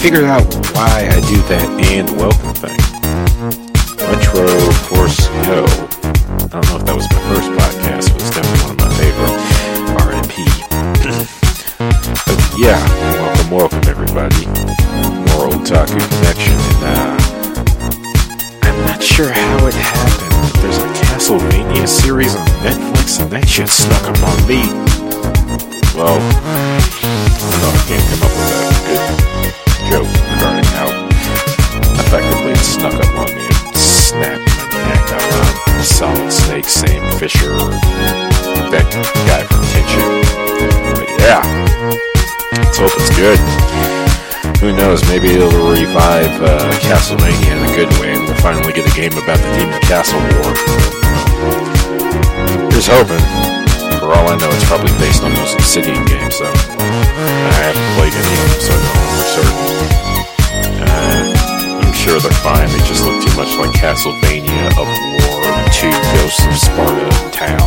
[0.00, 2.76] figured out why I do that and welcome thing.
[4.04, 4.46] Retro
[4.86, 5.64] Force Go.
[5.64, 8.92] I don't know if that was my first podcast, but it's definitely one of my
[9.00, 9.36] favorite.
[10.04, 10.36] R.I.P.
[12.28, 12.78] but yeah,
[13.16, 14.44] welcome, welcome everybody.
[15.32, 17.16] More Otaku Connection, and uh,
[18.68, 23.48] I'm not sure how it happened, but there's a Castlevania series on Netflix, and that
[23.48, 24.60] shit snuck up on me.
[25.96, 26.76] Well, I
[27.40, 28.75] don't know, I can't come up with a
[32.76, 37.56] snuck up on me and snapped my neck out of Solid Snake, Sam Fisher,
[38.68, 38.84] that
[39.24, 40.20] guy from Kenshin.
[40.92, 41.40] But yeah,
[42.60, 43.40] let's hope it's good.
[44.60, 48.84] Who knows, maybe it'll revive uh, Castlevania in a good way and we'll finally get
[48.84, 50.52] a game about the Demon Castle War.
[52.72, 53.24] Here's hoping.
[54.00, 58.12] For all I know, it's probably based on those Obsidian games, so I haven't played
[58.12, 59.64] any of them, so I don't know for certain.
[60.76, 61.35] Uh, I'm
[62.06, 62.68] sure they're fine.
[62.68, 65.42] They just look too much like Castlevania of War
[65.74, 67.66] 2 Ghosts of Sparta Town.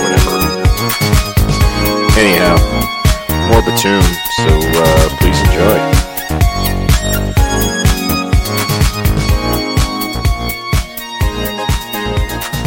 [0.00, 0.36] Whatever.
[2.16, 2.56] Anyhow,
[3.48, 4.06] more Btooom,
[4.40, 5.78] so uh, please enjoy.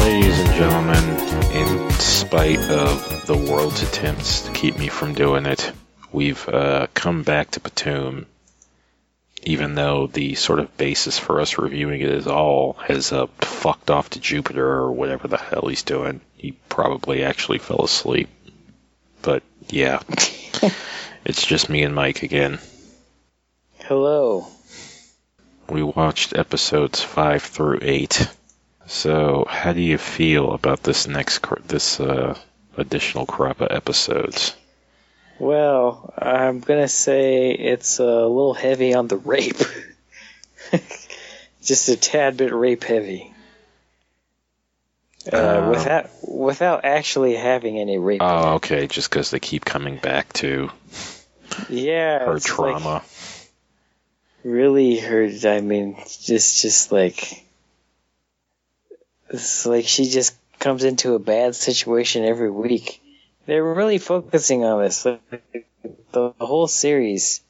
[0.04, 1.06] Ladies and gentlemen,
[1.54, 5.72] in spite of the world's attempts to keep me from doing it,
[6.12, 8.26] we've uh, come back to Btooom,
[9.46, 13.90] even though the sort of basis for us reviewing it is all has uh, fucked
[13.90, 16.22] off to Jupiter or whatever the hell he's doing.
[16.36, 18.30] He probably actually fell asleep.
[19.22, 20.02] But yeah,
[21.26, 22.60] it's just me and Mike again.
[23.80, 24.48] Hello.
[25.70, 28.28] We watched episodes five through eight.
[28.86, 32.38] So, how do you feel about this next this uh,
[32.78, 34.56] additional crop of episodes?
[35.40, 39.58] Well, I'm gonna say it's a little heavy on the rape.
[41.64, 43.34] Just a tad bit rape heavy.
[45.32, 48.22] Uh, Uh, without without actually having any rape.
[48.22, 50.70] Oh, okay, just because they keep coming back to
[51.70, 53.04] yeah, her it's like trauma.
[54.44, 55.46] really hurt.
[55.46, 57.46] I mean, just just like
[59.30, 63.00] it's like she just comes into a bad situation every week.
[63.46, 65.06] They're really focusing on this.
[65.06, 65.22] Like,
[66.12, 67.42] the whole series,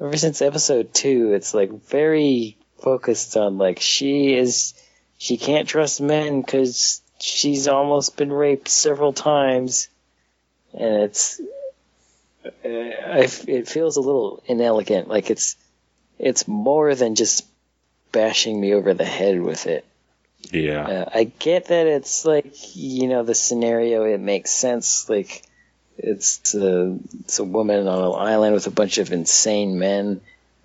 [0.00, 4.74] ever since episode two, it's like very focused on like she is
[5.18, 9.88] she can't trust men because she's almost been raped several times,
[10.74, 11.40] and it's
[12.64, 15.08] eh, I, it feels a little inelegant.
[15.08, 15.56] Like it's
[16.18, 17.46] it's more than just
[18.10, 19.86] bashing me over the head with it.
[20.52, 20.86] Yeah.
[20.88, 24.04] Uh, I get that it's like you know the scenario.
[24.04, 25.08] It makes sense.
[25.08, 25.42] Like
[25.98, 30.20] it's a, it's a woman on an island with a bunch of insane men.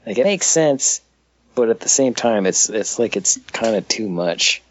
[0.05, 1.01] Like it makes sense,
[1.55, 4.63] but at the same time, it's it's like it's kind of too much.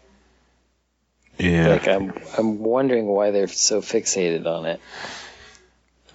[1.39, 1.69] yeah.
[1.69, 4.81] Like I'm I'm wondering why they're so fixated on it.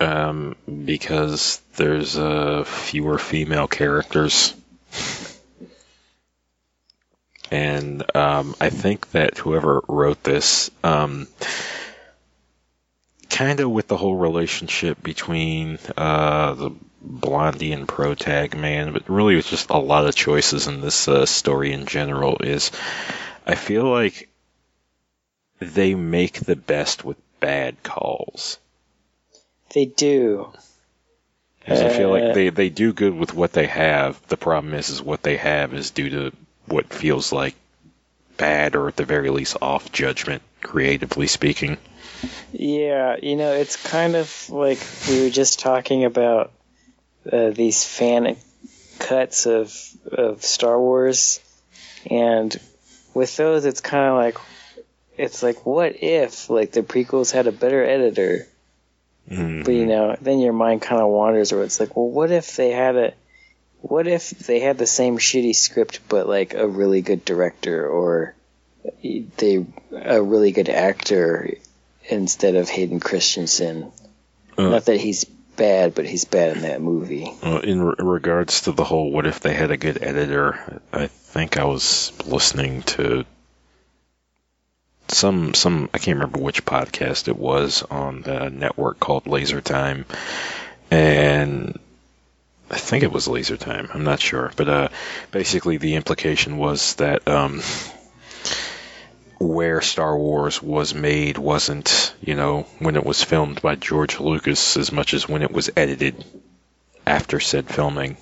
[0.01, 4.55] um, because there's uh, fewer female characters.
[7.53, 11.29] And um, I think that whoever wrote this, um,
[13.29, 16.71] kind of with the whole relationship between uh, the
[17.03, 21.27] Blondie and Protag man, but really it's just a lot of choices in this uh,
[21.27, 22.71] story in general, is
[23.47, 24.31] I feel like
[25.61, 28.59] they make the best with bad calls.
[29.75, 30.53] They do.
[31.67, 34.21] 'Cause I feel Uh, like they, they do good with what they have.
[34.29, 36.33] The problem is, is what they have is due to
[36.73, 37.55] what feels like
[38.37, 41.77] bad or at the very least off judgment, creatively speaking.
[42.53, 44.79] Yeah, you know, it's kind of like
[45.09, 46.51] we were just talking about
[47.31, 48.37] uh, these fan
[48.99, 49.77] cuts of
[50.11, 51.41] of Star Wars,
[52.11, 52.57] and
[53.15, 54.39] with those, it's kind of like
[55.19, 58.47] it's like what if like the prequels had a better editor,
[59.31, 59.65] Mm.
[59.65, 62.57] but you know, then your mind kind of wanders where it's like, well, what if
[62.57, 63.15] they had a
[63.83, 68.35] what if they had the same shitty script but like a really good director or
[69.03, 71.51] they a really good actor
[72.09, 73.93] instead of Hayden Christensen.
[74.57, 74.69] Uh.
[74.69, 77.33] Not that he's bad, but he's bad in that movie.
[77.43, 80.81] Well, in re- regards to the whole, what if they had a good editor?
[80.93, 83.25] I think I was listening to
[85.09, 90.07] some some I can't remember which podcast it was on the network called Laser Time,
[90.91, 91.79] and
[92.73, 93.91] I think it was Laser Time.
[93.93, 94.89] I'm not sure, but uh,
[95.31, 97.61] basically the implication was that um,
[99.39, 104.77] where Star Wars was made wasn't, you know, when it was filmed by George Lucas
[104.77, 106.25] as much as when it was edited
[107.07, 108.17] after said filming.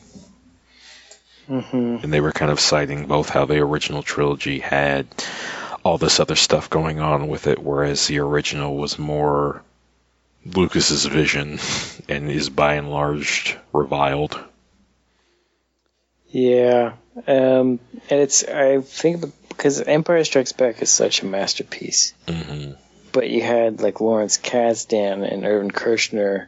[1.47, 5.07] hmm and they were kind of citing both how the original trilogy had
[5.85, 9.63] all this other stuff going on with it, whereas the original was more
[10.45, 11.59] Lucas's vision
[12.09, 14.43] and is by and large reviled.
[16.29, 16.93] Yeah,
[17.27, 22.73] um, and it's I think because Empire Strikes Back is such a masterpiece, hmm
[23.13, 26.47] but you had like Lawrence Kasdan and Irvin Kershner.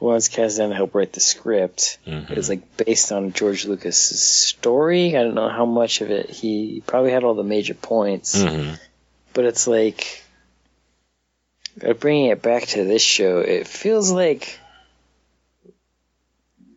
[0.00, 1.98] Lawrence Kasdan helped write the script.
[2.06, 2.30] Mhm.
[2.30, 5.14] It was like based on George Lucas's story.
[5.16, 8.72] I don't know how much of it he probably had all the major points, hmm
[9.34, 10.24] but it's like
[11.84, 13.38] uh, bringing it back to this show.
[13.40, 14.58] It feels like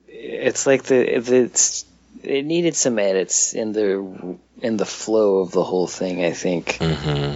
[0.08, 1.86] it's like the the it's,
[2.24, 6.24] it needed some edits in the in the flow of the whole thing.
[6.24, 7.36] I think, hmm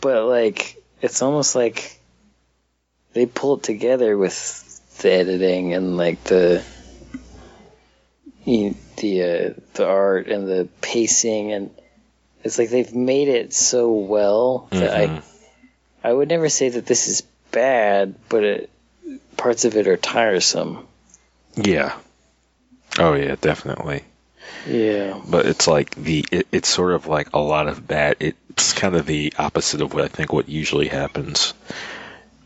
[0.00, 2.00] but like it's almost like
[3.12, 4.36] they pulled together with
[5.00, 6.62] the editing and like the
[8.44, 11.70] you the uh, the art and the pacing and
[12.42, 15.18] it's like they've made it so well that Mhm.
[15.18, 15.22] I
[16.04, 18.70] I would never say that this is bad, but it,
[19.38, 20.86] parts of it are tiresome.
[21.56, 21.96] Yeah.
[22.98, 24.04] Oh yeah, definitely.
[24.68, 25.20] Yeah.
[25.26, 28.16] But it's like the it, it's sort of like a lot of bad.
[28.20, 31.54] It's kind of the opposite of what I think what usually happens.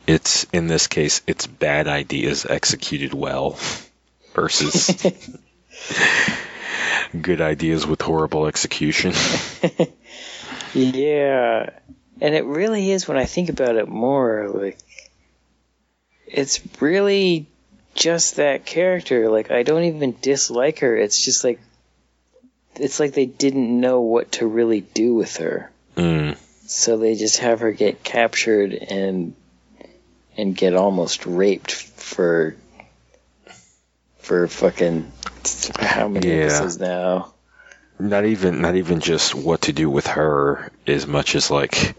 [0.06, 3.58] It's in this case, it's bad ideas executed well
[4.34, 5.04] versus
[7.20, 9.12] good ideas with horrible execution.
[10.74, 11.70] Yeah.
[12.20, 14.78] And it really is when I think about it more, like
[16.26, 17.46] it's really
[17.94, 19.28] just that character.
[19.30, 20.96] Like I don't even dislike her.
[20.96, 21.60] It's just like
[22.76, 25.70] it's like they didn't know what to really do with her.
[25.96, 26.36] Mm.
[26.66, 29.34] So they just have her get captured and
[30.36, 32.56] and get almost raped for
[34.18, 35.10] for fucking
[35.78, 36.44] how many Yeah.
[36.44, 37.32] episodes now?
[37.98, 41.94] Not even not even just what to do with her as much as like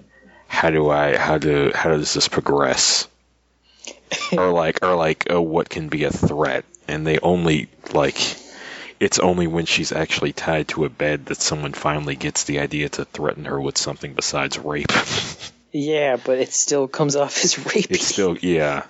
[0.49, 3.07] how do I how do how does this progress?
[4.33, 8.17] or like or like oh what can be a threat and they only like
[8.99, 12.89] it's only when she's actually tied to a bed that someone finally gets the idea
[12.89, 14.91] to threaten her with something besides rape.
[15.71, 17.91] Yeah, but it still comes off as rapey.
[17.91, 18.85] it's still yeah.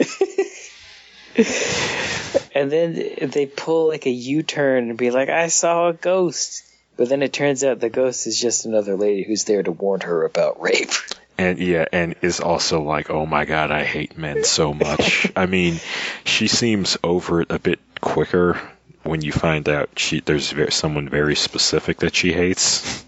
[2.56, 6.64] and then they pull like a U-turn and be like, "I saw a ghost,"
[6.96, 10.00] but then it turns out the ghost is just another lady who's there to warn
[10.00, 10.92] her about rape.
[11.40, 15.32] And yeah, and is also like, oh my god, I hate men so much.
[15.38, 15.80] I mean,
[16.26, 18.60] she seems over it a bit quicker
[19.04, 23.06] when you find out she there's ve- someone very specific that she hates.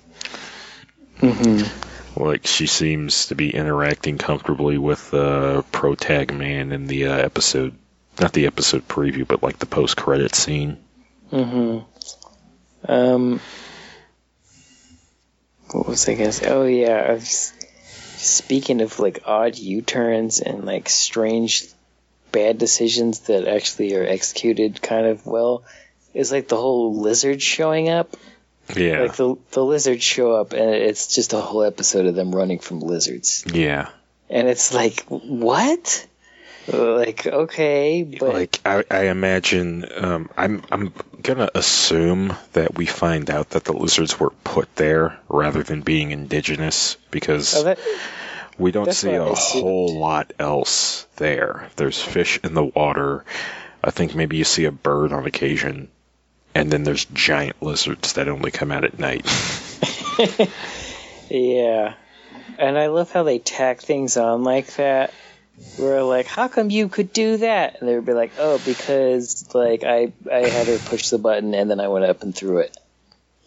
[1.20, 2.24] Mm-hmm.
[2.24, 7.76] Like she seems to be interacting comfortably with the protag man in the uh, episode,
[8.18, 10.78] not the episode preview, but like the post credit scene.
[11.34, 12.90] Mm-hmm.
[12.90, 13.42] Um,
[15.72, 16.50] what was I say?
[16.50, 17.52] Oh yeah, I was,
[18.22, 21.66] speaking of like odd U-turns and like strange
[22.32, 25.64] bad decisions that actually are executed kind of well,
[26.14, 28.16] is like the whole lizard showing up.
[28.76, 32.34] Yeah, Like the the lizards show up and it's just a whole episode of them
[32.34, 33.90] running from lizards, yeah.
[34.30, 36.08] and it's like what?
[36.68, 43.30] Like okay, but like I, I imagine um, I'm I'm gonna assume that we find
[43.30, 47.80] out that the lizards were put there rather than being indigenous because oh, that,
[48.62, 49.64] we don't that's see a I a assumed.
[49.64, 51.70] whole lot else there.
[51.76, 53.26] There's fish in the water.
[53.84, 55.90] I think maybe you see a bird on occasion,
[56.54, 59.26] and then there's giant lizards that only come out at night.
[61.30, 61.94] Yeah.
[62.58, 65.14] And I love how they tack things on like that.
[65.80, 67.80] We're like, how come you could do that?
[67.80, 71.54] And they would be like, oh, because like I I had her push the button
[71.54, 72.76] and then I went up and threw it.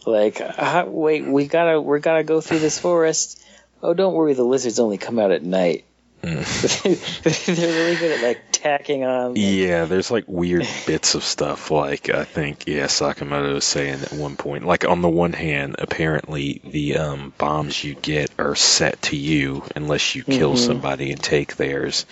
[0.06, 3.42] Like, how, wait, we gotta we gotta go through this forest.
[3.84, 5.84] Oh, don't worry, the lizards only come out at night.
[6.22, 9.34] They're really good at like tacking on.
[9.34, 11.70] like- Yeah, there's like weird bits of stuff.
[11.70, 15.76] Like I think, yeah, Sakamoto was saying at one point, like on the one hand,
[15.78, 20.58] apparently the um, bombs you get are set to you unless you kill Mhm.
[20.58, 22.06] somebody and take theirs.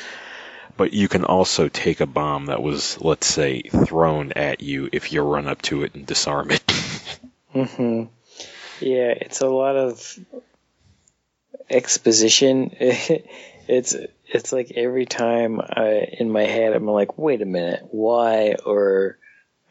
[0.77, 5.11] But you can also take a bomb that was, let's say, thrown at you if
[5.13, 6.63] you run up to it and disarm it.
[7.55, 8.05] mm-hmm.
[8.81, 10.19] Yeah, it's a lot of
[11.73, 12.77] exposition.
[13.69, 18.57] it's it's like every time I in my head I'm like, wait a minute, why
[18.65, 19.19] or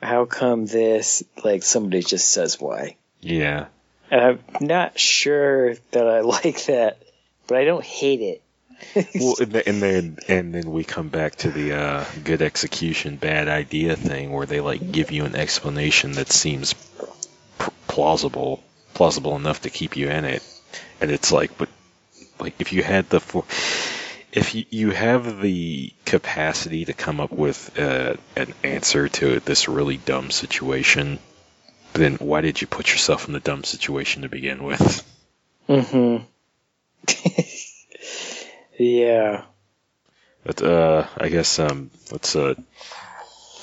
[0.01, 1.23] how come this?
[1.43, 3.67] Like somebody just says why, yeah.
[4.09, 7.01] and I'm not sure that I like that,
[7.47, 8.41] but I don't hate it.
[9.15, 13.17] Well, and then, and then and then we come back to the uh, good execution,
[13.17, 19.35] bad idea thing, where they like give you an explanation that seems pr- plausible, plausible
[19.35, 20.43] enough to keep you in it.
[20.99, 21.69] And it's like, but
[22.41, 23.45] like if you had the for,
[24.31, 29.67] if you, you have the capacity to come up with uh, an answer to this
[29.67, 31.19] really dumb situation,
[31.93, 35.03] then why did you put yourself in the dumb situation to begin with?
[35.67, 36.23] Mm-hmm.
[38.79, 39.43] yeah.
[40.43, 42.55] But uh, I guess um, let's uh,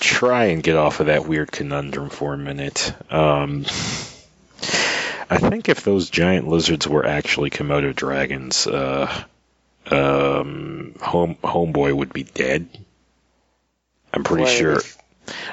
[0.01, 2.93] try and get off of that weird conundrum for a minute.
[3.11, 3.65] Um,
[5.31, 9.25] I think if those giant lizards were actually Komodo dragons, uh,
[9.91, 12.69] um, home homeboy would be dead.
[14.13, 14.81] I'm pretty sure.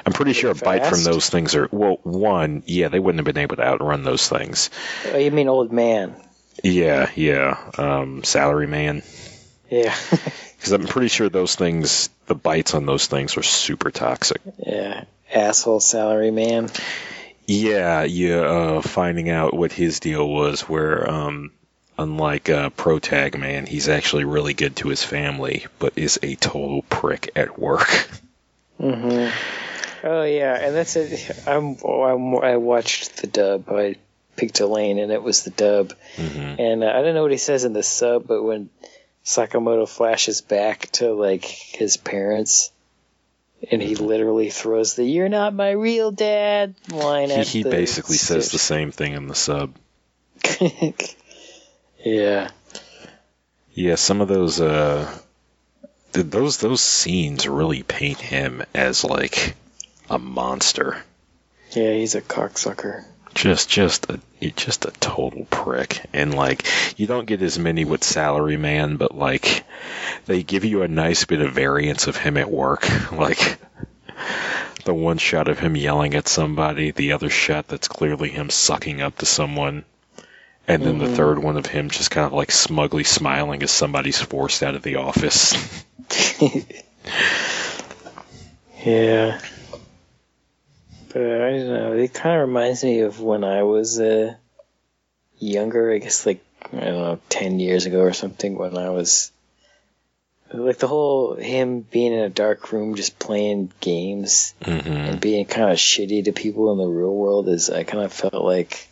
[0.06, 1.98] I'm pretty sure a bite from those things are well.
[2.02, 4.70] One, yeah, they wouldn't have been able to outrun those things.
[5.12, 6.14] Oh, you mean old man?
[6.64, 7.58] Yeah, yeah.
[7.76, 9.02] Um, salary man.
[9.70, 9.94] Yeah.
[10.56, 14.40] Because I'm pretty sure those things, the bites on those things are super toxic.
[14.66, 15.04] yeah.
[15.32, 16.70] Asshole salary man.
[17.46, 18.40] Yeah, yeah.
[18.40, 21.52] Uh, finding out what his deal was, where um,
[21.98, 26.34] unlike uh, Pro Tag Man, he's actually really good to his family, but is a
[26.34, 28.08] total prick at work.
[28.80, 30.06] Mm-hmm.
[30.06, 31.30] Oh yeah, and that's it.
[31.46, 33.70] I'm, I'm I watched the dub.
[33.70, 33.96] I
[34.36, 35.94] picked a lane, and it was the dub.
[36.16, 38.70] hmm And uh, I don't know what he says in the sub, but when
[39.24, 42.70] Sakamoto flashes back to like his parents,
[43.70, 48.50] and he literally throws the "You're not my real dad" line He, he basically says
[48.50, 49.74] the same thing in the sub.
[52.04, 52.50] yeah.
[53.72, 55.18] Yeah, some of those uh,
[56.12, 59.54] th- those those scenes really paint him as like
[60.08, 61.02] a monster.
[61.72, 63.04] Yeah, he's a cocksucker.
[63.36, 64.18] Just just a
[64.56, 66.66] just a total prick and like
[66.98, 69.64] you don't get as many with salary man but like
[70.24, 73.58] they give you a nice bit of variance of him at work like
[74.84, 79.02] the one shot of him yelling at somebody the other shot that's clearly him sucking
[79.02, 79.84] up to someone
[80.66, 81.16] and then the Mhm.
[81.16, 84.82] third one of him just kind of like smugly smiling as somebody's forced out of
[84.82, 85.54] the office
[88.84, 89.40] yeah.
[91.16, 91.92] But I don't know.
[91.94, 94.34] It kind of reminds me of when I was uh,
[95.38, 95.90] younger.
[95.90, 96.44] I guess like
[96.74, 98.58] I don't know, ten years ago or something.
[98.58, 99.32] When I was
[100.52, 105.46] like the whole him being in a dark room just playing games hmm and being
[105.46, 107.70] kind of shitty to people in the real world is.
[107.70, 108.86] I kind of felt like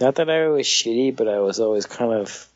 [0.00, 2.48] not that I was shitty, but I was always kind of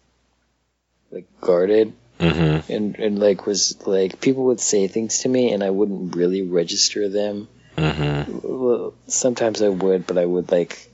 [1.13, 5.63] like guarded hmm and and like was like people would say things to me and
[5.63, 7.47] I wouldn't really register them.
[7.77, 10.91] Hmm sometimes I would, but I would like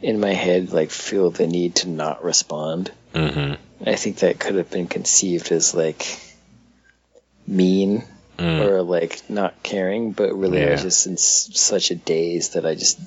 [0.00, 2.90] in my head like feel the need to not respond.
[3.14, 6.06] hmm I think that could have been conceived as like
[7.46, 8.04] mean
[8.38, 8.60] mm.
[8.60, 12.64] or like not caring, but really I was just in s- such a daze that
[12.64, 13.00] I just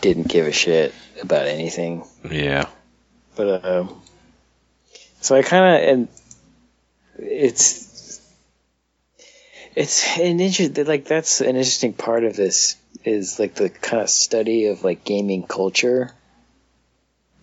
[0.00, 2.04] didn't give a shit about anything.
[2.30, 2.68] yeah.
[3.36, 4.00] But um,
[5.20, 6.08] so I kind of and
[7.18, 7.89] it's
[9.76, 14.10] it's an interesting like that's an interesting part of this is like the kind of
[14.10, 16.12] study of like gaming culture.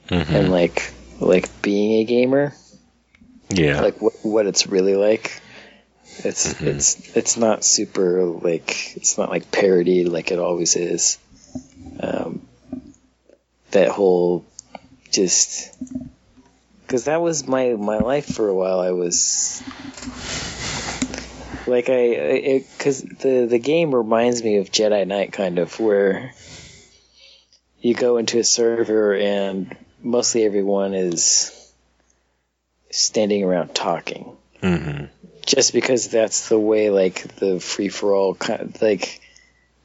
[0.09, 2.53] Hmm and like like being a gamer.
[3.49, 3.81] Yeah.
[3.81, 5.41] Like what what it's really like.
[6.23, 6.67] It's Mhm.
[6.67, 11.17] it's it's not super like it's not like parodied like it always is.
[11.99, 12.47] Um
[13.71, 14.45] that whole
[15.11, 15.75] just
[16.85, 18.79] because that was my my life for a while.
[18.79, 19.61] I was
[21.67, 26.33] like i because the the game reminds me of jedi knight kind of where
[27.79, 31.53] you go into a server and mostly everyone is
[32.89, 34.35] standing around talking.
[34.61, 35.05] Hmm
[35.47, 39.21] just because that's the way like the free for all kind of like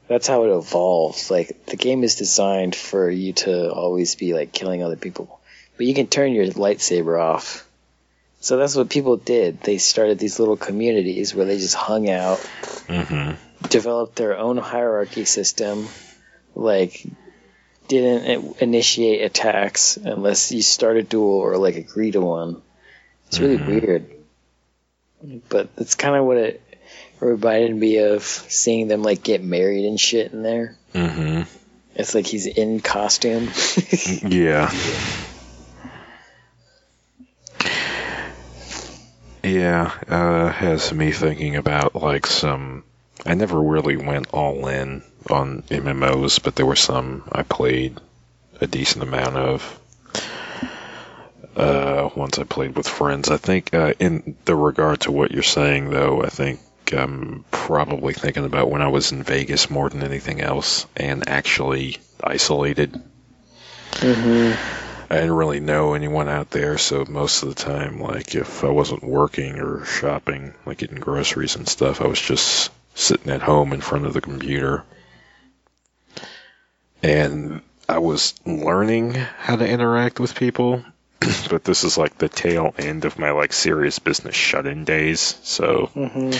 [0.07, 1.31] that's how it evolves.
[1.31, 5.39] Like the game is designed for you to always be like killing other people.
[5.77, 7.67] But you can turn your lightsaber off
[8.43, 9.61] so that's what people did.
[9.61, 12.39] They started these little communities where they just hung out
[12.87, 13.31] hmm
[13.69, 15.87] developed their own hierarchy system
[16.53, 17.07] like
[17.87, 22.61] didn't initiate attacks unless you start a duel or like agree to one.
[23.27, 23.67] It's really Mhm.
[23.67, 24.05] weird.
[25.47, 26.61] But that's kind of what it
[27.21, 30.75] reminded me of seeing them like get married and shit in there.
[30.91, 31.43] Hmm
[31.95, 33.49] it's like he's in costume.
[34.27, 34.71] Yeah.
[39.63, 42.83] Yeah, uh, has me thinking about like some.
[43.25, 47.97] I never really went all in on MMOs, but there were some I played
[48.59, 49.79] a decent amount of.
[51.55, 53.29] Uh, once I played with friends.
[53.29, 56.59] I think, uh, in the regard to what you're saying, though, I think
[56.91, 61.99] I'm probably thinking about when I was in Vegas more than anything else, and actually
[62.21, 63.01] isolated.
[63.91, 64.92] Mm-hmm.
[65.13, 68.69] I didn't really know anyone out there, so most of the time, like if I
[68.69, 73.73] wasn't working or shopping, like getting groceries and stuff, I was just sitting at home
[73.73, 74.83] in front of the computer.
[77.03, 80.83] And I was learning how to interact with people,
[81.47, 85.91] but this is like the tail end of my like serious business shut-in days, so
[85.93, 86.31] Mm-hmm.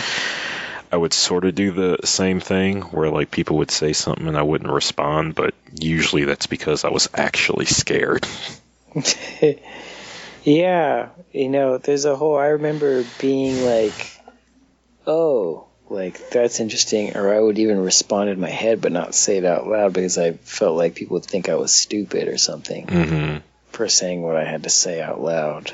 [0.90, 4.36] I would sort of do the same thing where like people would say something and
[4.36, 8.26] I wouldn't respond, but usually that's because I was actually scared.
[10.44, 12.36] yeah, you know, there's a whole.
[12.36, 14.20] I remember being like,
[15.06, 19.38] "Oh, like that's interesting," or I would even respond in my head, but not say
[19.38, 22.86] it out loud because I felt like people would think I was stupid or something
[22.86, 23.38] Mm-hmm.
[23.70, 25.72] for saying what I had to say out loud.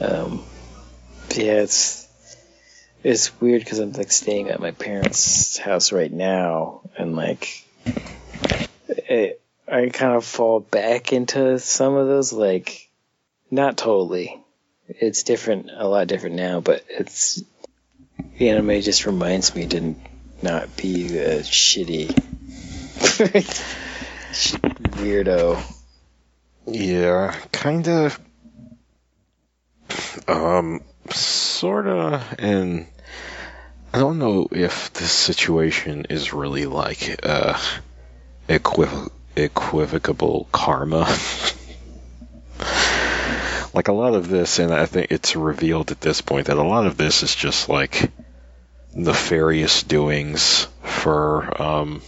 [0.00, 0.44] Um,
[1.34, 2.06] yeah, it's
[3.02, 7.64] it's weird because I'm like staying at my parents' house right now, and like,
[8.88, 12.90] it, I kind of fall back into some of those like,
[13.50, 14.42] not totally.
[14.88, 17.42] It's different, a lot different now, but it's
[18.38, 19.94] the anime just reminds me to
[20.42, 22.08] not be a shitty
[24.96, 25.62] weirdo.
[26.66, 28.20] Yeah, kind of.
[30.26, 32.86] Um, sort of, and
[33.92, 37.58] I don't know if this situation is really like uh,
[38.48, 41.06] equiv- equivocable karma.
[43.74, 46.62] like a lot of this, and I think it's revealed at this point that a
[46.62, 48.10] lot of this is just like
[48.94, 52.02] nefarious doings for um,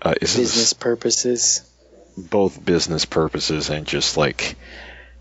[0.00, 1.62] uh, Business purposes.
[2.16, 4.56] both business purposes and just like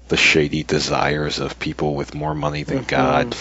[0.09, 2.87] the shady desires of people with more money than Mhm.
[2.87, 3.35] God.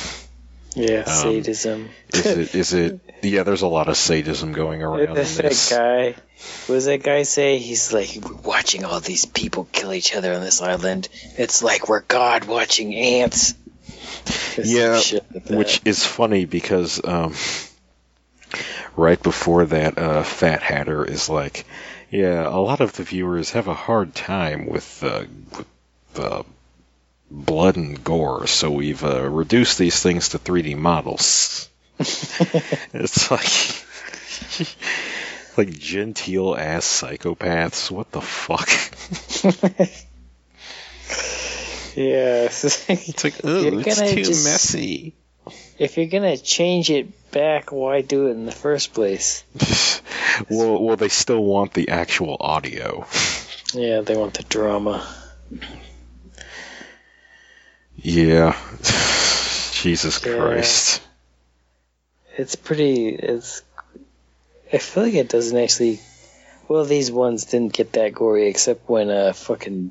[0.77, 1.89] Yeah, Um, sadism.
[2.13, 2.55] Is it?
[2.55, 3.01] Is it?
[3.23, 5.71] Yeah, there's a lot of sadism going around that this.
[5.71, 6.15] guy,
[6.67, 7.57] what does that guy say?
[7.59, 11.09] He's like, we're watching all these people kill each other on this island.
[11.39, 13.55] It's like we're God watching ants.
[14.55, 15.49] There's Yeah, like.
[15.49, 17.33] Which is funny because um,
[18.97, 21.65] right before that, uh, Fat Hatter is like,
[22.11, 25.25] yeah, a lot of the viewers have a hard time with, uh,
[25.57, 25.67] with
[26.19, 26.43] uh,
[27.31, 31.69] blood and gore, so we've uh, reduced these things to 3D models.
[31.99, 34.69] it's like,
[35.57, 37.91] like genteel ass psychopaths.
[37.91, 38.69] What the fuck?
[41.97, 45.15] yeah, it's like, It's like, You're oh, it's too just- messy.
[45.79, 49.45] if you're gonna change it back, why do it in the first place?
[50.51, 53.07] well, well, they still want the actual audio.
[53.73, 55.07] Yeah, they want the drama.
[58.09, 58.57] Yeah.
[59.73, 60.37] Jesus Yeah.
[60.37, 61.03] Christ.
[62.37, 63.09] It's pretty.
[63.09, 63.63] It's.
[64.73, 66.01] I feel like it doesn't actually.
[66.69, 69.91] Well, these ones didn't get that gory, except when uh fucking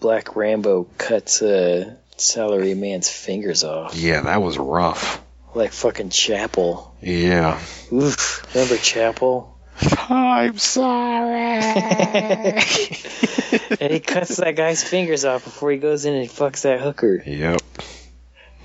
[0.00, 5.20] Black Rambo cuts a salary man's fingers off, Yeah, that was rough.
[5.54, 6.94] like fucking Chapel.
[7.00, 7.60] Yeah.
[7.92, 9.53] Oof, remember Chapel?
[9.80, 11.40] I'm sorry.
[13.80, 17.22] and he cuts that guy's fingers off before he goes in and fucks that hooker.
[17.26, 17.60] yep.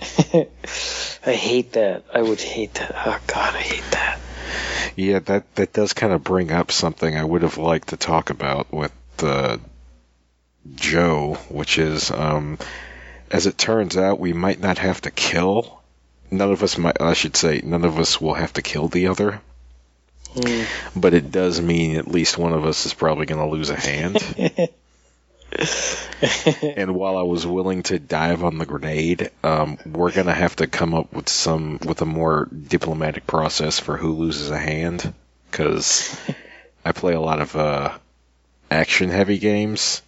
[1.25, 2.05] I hate that.
[2.13, 2.93] I would hate that.
[2.95, 4.19] Oh god, I hate that.
[4.95, 8.29] Yeah, that that does kind of bring up something I would have liked to talk
[8.29, 9.57] about with uh,
[10.75, 12.57] Joe, which is, um,
[13.31, 15.81] as it turns out, we might not have to kill.
[16.31, 17.01] None of us might.
[17.01, 19.41] I should say, none of us will have to kill the other.
[20.33, 20.63] Hmm.
[20.95, 23.75] But it does mean at least one of us is probably going to lose a
[23.75, 24.17] hand.
[26.61, 30.67] and while I was willing to dive on the grenade, um, we're gonna have to
[30.67, 35.13] come up with some with a more diplomatic process for who loses a hand,
[35.49, 36.15] because
[36.85, 37.97] I play a lot of uh,
[38.69, 40.01] action heavy games.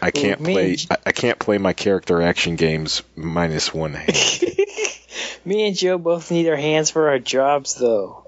[0.00, 0.72] I can't play.
[0.72, 4.16] and I, I can't play my character action games minus one hand.
[5.44, 8.23] Me and Joe both need our hands for our jobs, though.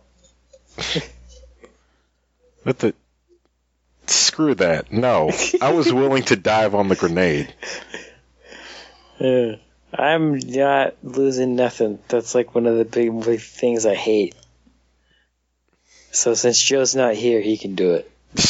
[2.65, 2.95] But the
[4.07, 4.93] screw that.
[4.93, 7.55] No, I was willing to dive on the grenade.
[9.93, 11.99] I'm not losing nothing.
[12.09, 14.35] That's like one of the big, big things I hate.
[16.11, 18.11] So since Joe's not here, he can do it.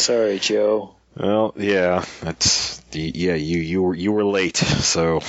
[0.00, 0.96] Sorry, Joe.
[1.16, 3.34] Well, yeah, that's yeah.
[3.34, 5.20] You you were you were late, so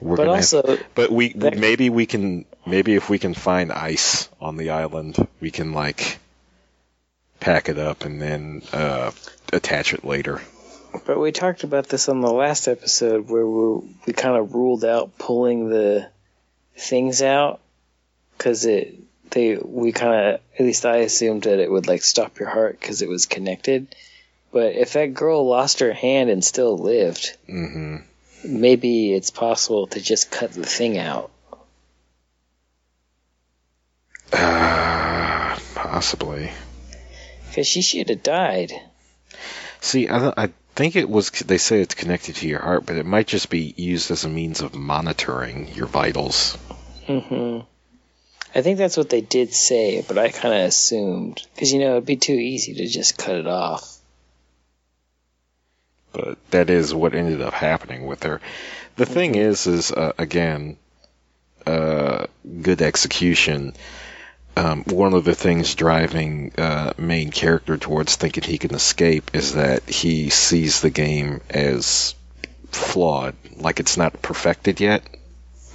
[0.00, 3.34] we're But gonna also, have, but we that- maybe we can maybe if we can
[3.34, 6.18] find ice on the island, we can like
[7.40, 9.10] pack it up and then uh,
[9.52, 10.40] attach it later.
[11.06, 14.84] but we talked about this on the last episode where we we kind of ruled
[14.84, 16.08] out pulling the
[16.76, 17.60] things out
[18.36, 18.94] because it
[19.30, 22.78] they we kind of at least I assumed that it would like stop your heart
[22.80, 23.94] because it was connected.
[24.52, 27.96] But if that girl lost her hand and still lived, Mm-hmm.
[28.44, 31.30] Maybe it's possible to just cut the thing out.
[34.32, 36.50] Uh, possibly.
[37.48, 38.72] Because she should have died.
[39.80, 41.30] See, I, I think it was.
[41.30, 44.28] They say it's connected to your heart, but it might just be used as a
[44.28, 46.56] means of monitoring your vitals.
[47.06, 47.60] hmm
[48.54, 51.92] I think that's what they did say, but I kind of assumed because you know
[51.92, 53.95] it'd be too easy to just cut it off.
[56.16, 58.40] But that is what ended up happening with her.
[58.96, 60.78] The thing is, is uh, again,
[61.66, 62.26] uh,
[62.62, 63.74] good execution.
[64.56, 69.52] Um, one of the things driving uh, main character towards thinking he can escape is
[69.54, 72.14] that he sees the game as
[72.70, 75.02] flawed, like it's not perfected yet.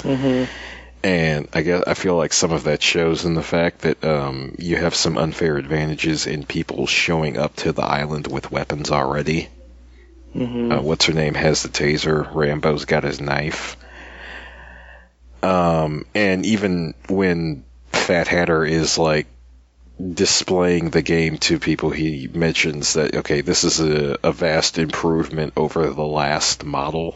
[0.02, 0.46] hmm
[1.04, 4.56] And I guess I feel like some of that shows in the fact that um,
[4.58, 9.50] you have some unfair advantages in people showing up to the island with weapons already.
[10.34, 12.34] Hmm Uh, what's her name has the taser.
[12.34, 13.78] Rambo's got his knife.
[15.44, 19.28] Um, and even when Fat Hatter is like
[20.14, 25.54] displaying the game to people, he mentions that okay, this is a, a vast improvement
[25.58, 27.16] over the last model.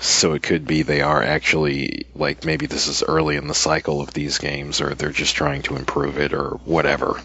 [0.00, 4.00] So it could be they are actually like maybe this is early in the cycle
[4.00, 7.20] of these games, or they're just trying to improve it, or whatever.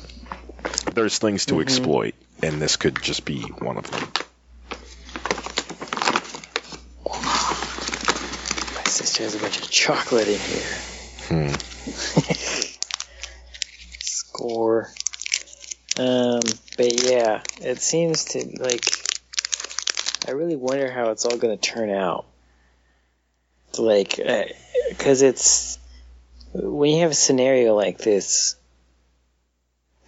[0.93, 1.61] There's things to Mhm.
[1.61, 4.01] exploit, and this could just be one of them.
[8.75, 10.75] My sister has a bunch of chocolate in here.
[11.29, 11.47] Hmm.
[14.01, 14.89] Score.
[15.97, 16.41] Um,
[16.75, 18.83] but yeah, it seems to like.
[20.27, 22.25] I really wonder how it's all going to turn out.
[23.77, 24.19] Like,
[24.89, 25.79] because it's
[26.53, 28.57] when you have a scenario like this,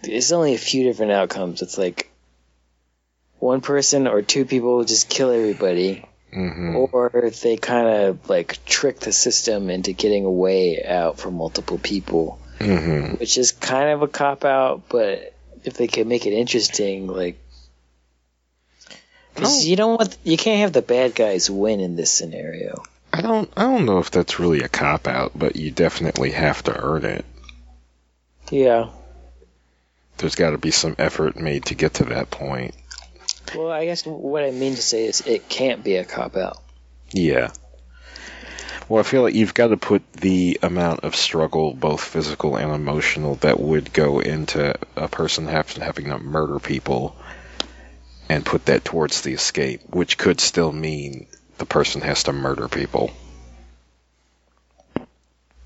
[0.02, 1.62] there's only a few different outcomes.
[1.62, 2.10] It's like
[3.46, 9.00] one person or two people just kill everybody, hmm or they kind of like trick
[9.00, 14.02] the system into getting a way out for multiple people hmm which is kind of
[14.02, 17.38] a cop out, but if they could make it interesting, like,
[19.34, 22.82] because you don't want you can't have the bad guys win in this scenario.
[23.12, 23.50] I don't.
[23.56, 27.04] I don't know if that's really a cop out, but you definitely have to earn
[27.04, 27.24] it.
[28.50, 28.90] Yeah.
[30.18, 32.74] There's got to be some effort made to get to that point.
[33.54, 36.58] Well, I guess what I mean to say is it can't be a cop out.
[37.12, 37.52] Yeah.
[38.88, 42.72] Well, I feel like you've got to put the amount of struggle, both physical and
[42.72, 47.16] emotional, that would go into a person having to murder people,
[48.28, 51.26] and put that towards the escape, which could still mean
[51.58, 53.10] the person has to murder people.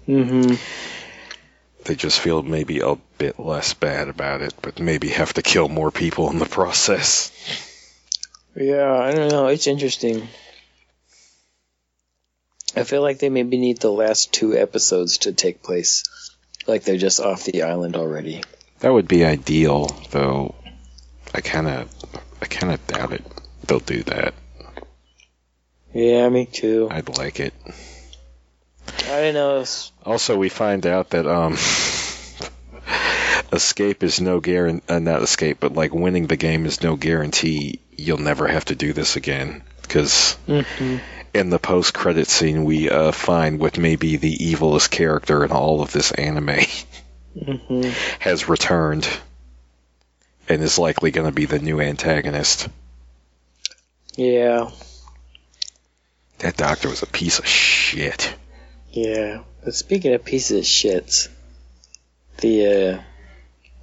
[0.08, 0.54] Mm-hmm.
[1.84, 5.68] They just feel maybe a bit less bad about it, but maybe have to kill
[5.68, 7.32] more people in the process.
[8.54, 9.46] Yeah, I don't know.
[9.46, 10.26] It's interesting.
[12.76, 16.04] I feel like they maybe need the last two episodes to take place,
[16.66, 18.42] like they're just off the island already.
[18.80, 20.54] That would be ideal, though.
[21.34, 21.90] I kind of,
[22.40, 23.24] I kind of doubt it.
[23.66, 24.34] They'll do that.
[25.92, 26.88] Yeah, me too.
[26.90, 27.54] I'd like it.
[29.06, 29.64] I don't know.
[30.04, 31.56] Also, we find out that um,
[33.52, 34.84] escape is no guarantee.
[34.88, 37.80] Uh, not escape, but like winning the game is no guarantee.
[37.96, 41.00] You'll never have to do this again because Mhm.
[41.34, 45.80] in the post-credit scene, we uh, find what may be the evilest character in all
[45.82, 46.60] of this anime
[47.36, 47.92] Mhm.
[48.20, 49.08] has returned
[50.48, 52.68] and is likely going to be the new antagonist.
[54.16, 54.70] Yeah.
[56.38, 58.34] That doctor was a piece of shit.
[58.90, 61.28] Yeah, but speaking of pieces of shits,
[62.38, 63.02] the uh,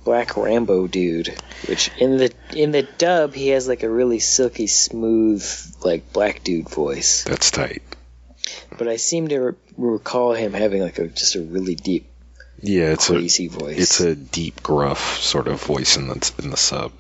[0.08, 1.36] Black Rambo dude,
[1.68, 5.44] which in the in the dub he has like a really silky smooth
[5.84, 7.84] like black dude voice, That's tight.
[8.78, 12.10] but I seem to re- recall him having like a just a really deep
[12.62, 13.78] Yeah, it's a voice.
[13.84, 16.94] it's a deep gruff sort of voice in the in the sub.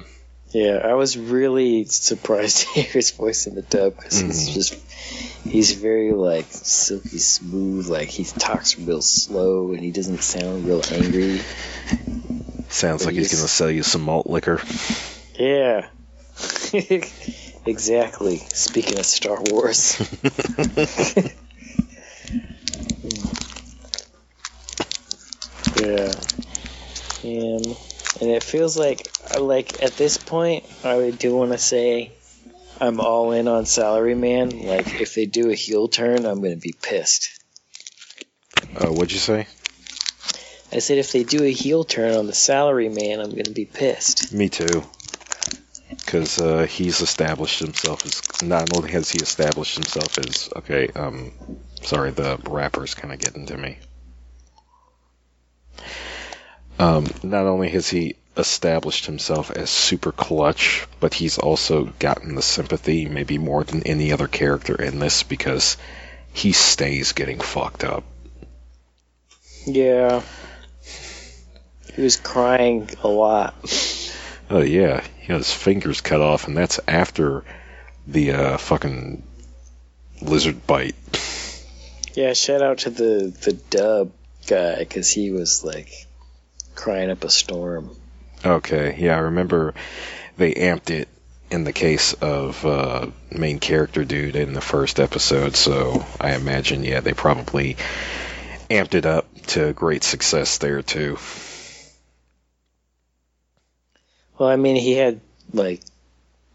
[0.51, 4.53] yeah, I was really surprised to hear his voice in the dub because he's Mhm.
[4.53, 4.73] just
[5.47, 10.83] he's very like silky smooth, like he talks real slow and he doesn't sound real
[10.91, 11.39] angry.
[12.69, 14.61] Sounds like he's he's- going to sell you some malt liquor.
[15.39, 15.87] Yeah.
[17.65, 18.37] exactly.
[18.37, 19.97] Speaking of Star Wars.
[25.77, 26.11] yeah.
[27.23, 27.65] And
[28.21, 29.07] and it feels like
[29.39, 32.11] like at this point I do want to say
[32.79, 34.49] I'm all in on Salary Man.
[34.49, 37.29] Like if they do a heel turn, I'm going to be pissed.
[38.75, 39.47] Uh, what'd you say?
[40.71, 43.65] I said if they do a heel turn on the salary man, I'm gonna be
[43.65, 44.33] pissed.
[44.33, 44.83] Me too.
[45.89, 50.87] Because uh, he's established himself as not only has he established himself as okay.
[50.89, 51.31] Um,
[51.81, 53.77] sorry, the rapper's kind of getting to me.
[56.79, 62.41] Um, not only has he established himself as super clutch, but he's also gotten the
[62.41, 65.77] sympathy maybe more than any other character in this because
[66.33, 68.03] he stays getting fucked up.
[69.65, 70.21] Yeah.
[71.97, 73.55] He was crying a lot.
[74.51, 77.43] Oh yeah, he had his fingers cut off, and that's after
[78.05, 79.23] the uh, fucking
[80.21, 80.95] lizard bite.
[82.13, 84.11] Yeah, shout out to the the dub
[84.45, 85.89] guy because he was like
[86.75, 87.97] crying up a storm.
[88.45, 89.73] Okay, yeah, I remember
[90.37, 91.09] they amped it
[91.49, 96.83] in the case of uh, main character dude in the first episode, so I imagine
[96.83, 97.75] yeah they probably
[98.69, 101.17] amped it up to great success there too.
[104.37, 105.21] Well, I mean, he had
[105.53, 105.81] like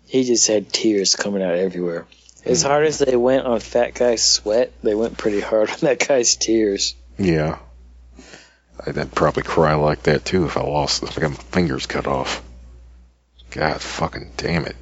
[0.07, 2.07] he just had tears coming out everywhere.
[2.45, 2.69] As hmm.
[2.69, 6.37] hard as they went on Fat Guy's sweat, they went pretty hard on that guy's
[6.37, 6.95] tears.
[7.19, 7.59] Yeah.
[8.85, 12.07] I'd probably cry like that too if I lost, if I got my fingers cut
[12.07, 12.43] off.
[13.51, 14.77] God fucking damn it.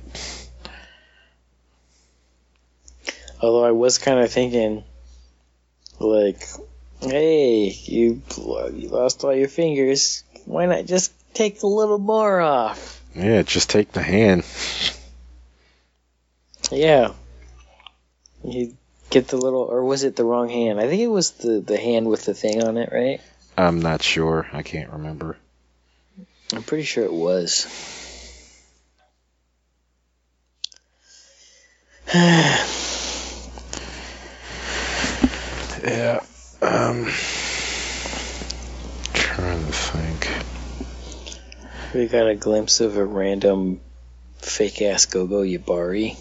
[3.42, 4.84] Although I was kind of thinking,
[5.98, 6.46] like,
[7.00, 8.22] hey, you
[8.72, 10.24] you lost all your fingers.
[10.44, 13.02] Why not just take a little more off?
[13.14, 14.44] Yeah, just take the hand.
[16.70, 17.12] Yeah.
[18.44, 18.76] You
[19.10, 20.80] get the little, or was it the wrong hand?
[20.80, 23.20] I think it was the the hand with the thing on it, right?
[23.58, 24.48] I'm not sure.
[24.52, 25.36] I can't remember.
[26.54, 27.66] I'm pretty sure it was.
[35.82, 36.20] Yeah.
[36.60, 37.06] Um.
[39.14, 40.28] Trying to think.
[41.94, 43.80] We got a glimpse of a random
[44.38, 46.16] fake ass Gogo Yubari.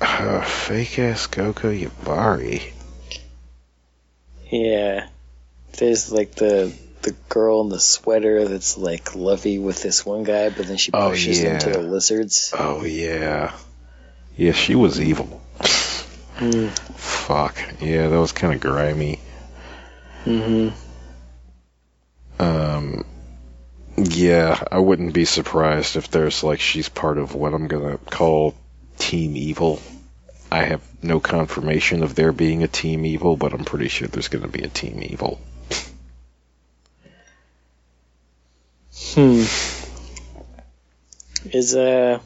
[0.00, 2.62] Uh, fake ass Gogo Yubari.
[4.50, 5.08] Yeah.
[5.78, 10.48] There's like the the girl in the sweater that's like lovey with this one guy,
[10.50, 11.54] but then she Oh, pushes yeah.
[11.54, 12.52] into the lizards.
[12.56, 13.54] Oh yeah.
[14.36, 15.40] Yeah, she was evil.
[16.38, 16.70] Mm.
[16.96, 17.56] Fuck.
[17.80, 19.20] Yeah, that was kind of grimy.
[20.24, 20.68] hmm
[22.38, 22.73] Um,
[24.14, 28.54] yeah, I wouldn't be surprised if there's like she's part of what I'm gonna call
[28.98, 29.80] Team Evil.
[30.50, 34.28] I have no confirmation of there being a Team Evil, but I'm pretty sure there's
[34.28, 35.40] gonna be a Team Evil.
[39.14, 39.44] Hmm.
[41.50, 42.20] Is uh,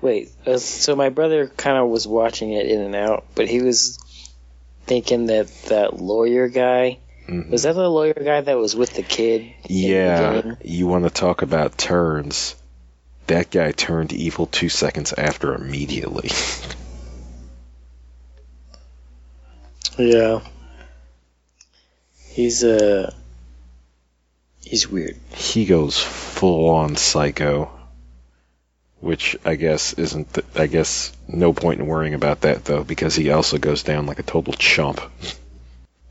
[0.00, 0.30] wait.
[0.46, 3.98] Uh, so my brother kind of was watching it in and out, but he was
[4.86, 7.50] thinking that that lawyer guy Mhm.
[7.50, 9.42] was that the lawyer guy that was with the kid.
[9.42, 12.54] in the Yeah, you want to talk about turns?
[13.26, 16.30] That guy turned evil two seconds after immediately.
[19.98, 20.40] Yeah.
[22.28, 23.12] He's uh.
[24.62, 25.16] He's weird.
[25.32, 27.70] he goes full on psycho,
[29.00, 30.34] which I guess isn't.
[30.34, 34.04] Th- I guess no point in worrying about that though, because he also goes down
[34.06, 35.00] like a total chump.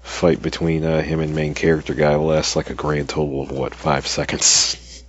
[0.06, 3.74] Fight between uh, him and main character guy lasts like a grand total of what
[3.74, 5.04] five seconds.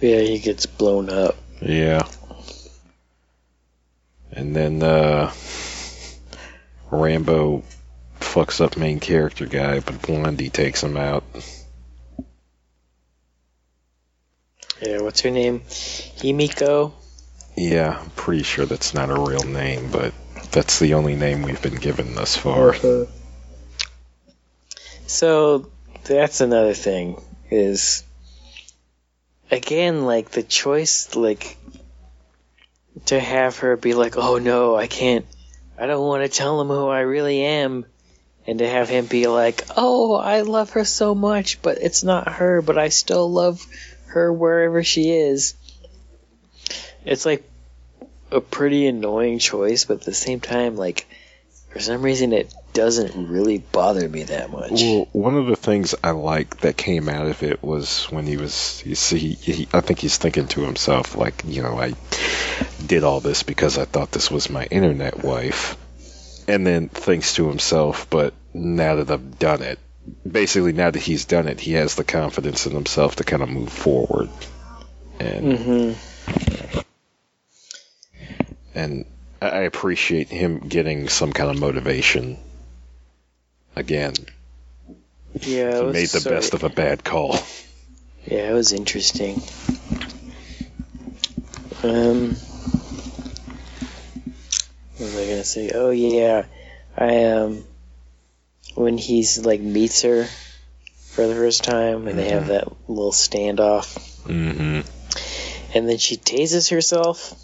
[0.00, 1.36] Yeah, he gets blown up.
[1.60, 2.08] Yeah.
[4.32, 5.32] And then uh,
[6.90, 7.64] Rambo
[8.18, 11.22] fucks up main character guy, but Blondie takes him out.
[14.80, 15.60] Yeah, what's her name?
[15.60, 16.92] Himiko.
[17.56, 20.14] Yeah, I'm pretty sure that's not a real name, but
[20.52, 22.74] that's the only name we've been given thus far.
[25.06, 25.70] So
[26.04, 28.04] that's another thing is
[29.50, 31.56] again like the choice like
[33.06, 35.26] to have her be like, "Oh no, I can't.
[35.78, 37.86] I don't want to tell him who I really am."
[38.46, 42.32] And to have him be like, "Oh, I love her so much, but it's not
[42.32, 43.64] her, but I still love
[44.06, 45.54] her wherever she is."
[47.04, 47.47] It's like
[48.30, 51.06] a pretty annoying choice, but at the same time like
[51.72, 54.70] for some reason it doesn't really bother me that much.
[54.70, 58.36] Well, one of the things I like that came out of it was when he
[58.36, 61.94] was, you see, he, I think he's thinking to himself, like, you know, I
[62.84, 65.76] did all this because I thought this was my internet wife.
[66.46, 69.78] And then thinks to himself, but now that I've done it,
[70.30, 73.50] basically now that he's done it, he has the confidence in himself to kind of
[73.50, 74.30] move forward.
[75.20, 75.92] And hmm
[78.74, 79.04] and
[79.40, 82.38] I appreciate him getting some kind of motivation
[83.76, 84.14] again.
[85.40, 87.38] Yeah, He made the sort best of a bad call.
[88.26, 89.40] Yeah, it was interesting.
[91.82, 92.30] Um,
[94.96, 95.70] what was I gonna say?
[95.72, 96.44] Oh yeah,
[96.96, 97.64] I um,
[98.74, 100.26] when he's like meets her
[101.12, 104.80] for the first time, and they have that little standoff, mm-hmm.
[105.76, 107.34] and then she tases herself.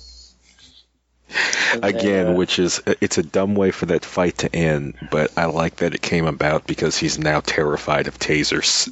[1.83, 5.77] Again, which is it's a dumb way for that fight to end, but I like
[5.77, 8.89] that it came about because he's now terrified of tasers.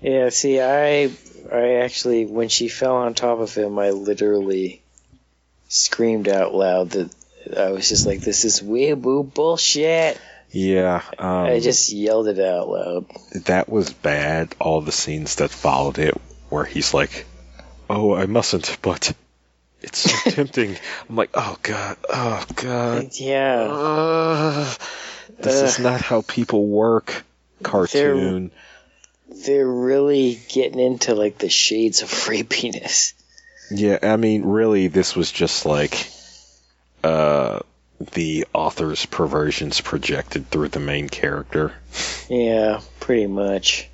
[0.00, 1.10] Yeah, see, I
[1.52, 4.82] I actually when she fell on top of him, I literally
[5.68, 7.14] screamed out loud that
[7.56, 10.18] I was just like, "This is weeaboo bullshit."
[10.50, 13.06] Yeah, um, I just yelled it out loud.
[13.46, 14.54] that was bad.
[14.60, 16.14] All the scenes that followed it,
[16.50, 17.26] where he's like,
[17.90, 19.12] "Oh, I mustn't," but
[19.82, 20.76] it's so tempting.
[21.08, 24.78] I'm like, "Oh God, oh God, Yeah, Ugh.
[25.38, 27.24] this is not how people work."
[27.62, 28.50] Cartoon.
[29.46, 33.14] they're really getting into like the shades of rapiness.
[33.70, 36.08] Yeah, I mean, really, this was just like
[37.02, 37.60] uh,
[38.12, 41.72] the author's perversions projected through the main character.
[42.28, 43.88] Yeah, pretty much.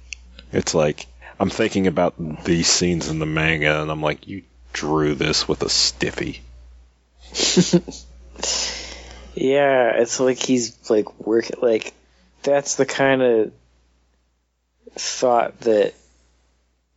[0.53, 1.07] It's like
[1.39, 4.43] I'm thinking about these scenes in the manga, and I'm like, you
[4.73, 6.43] drew this with a stiffy.
[9.35, 11.95] Yeah, it's like he's like working like
[12.43, 13.53] that's the kind of
[14.95, 15.95] thought that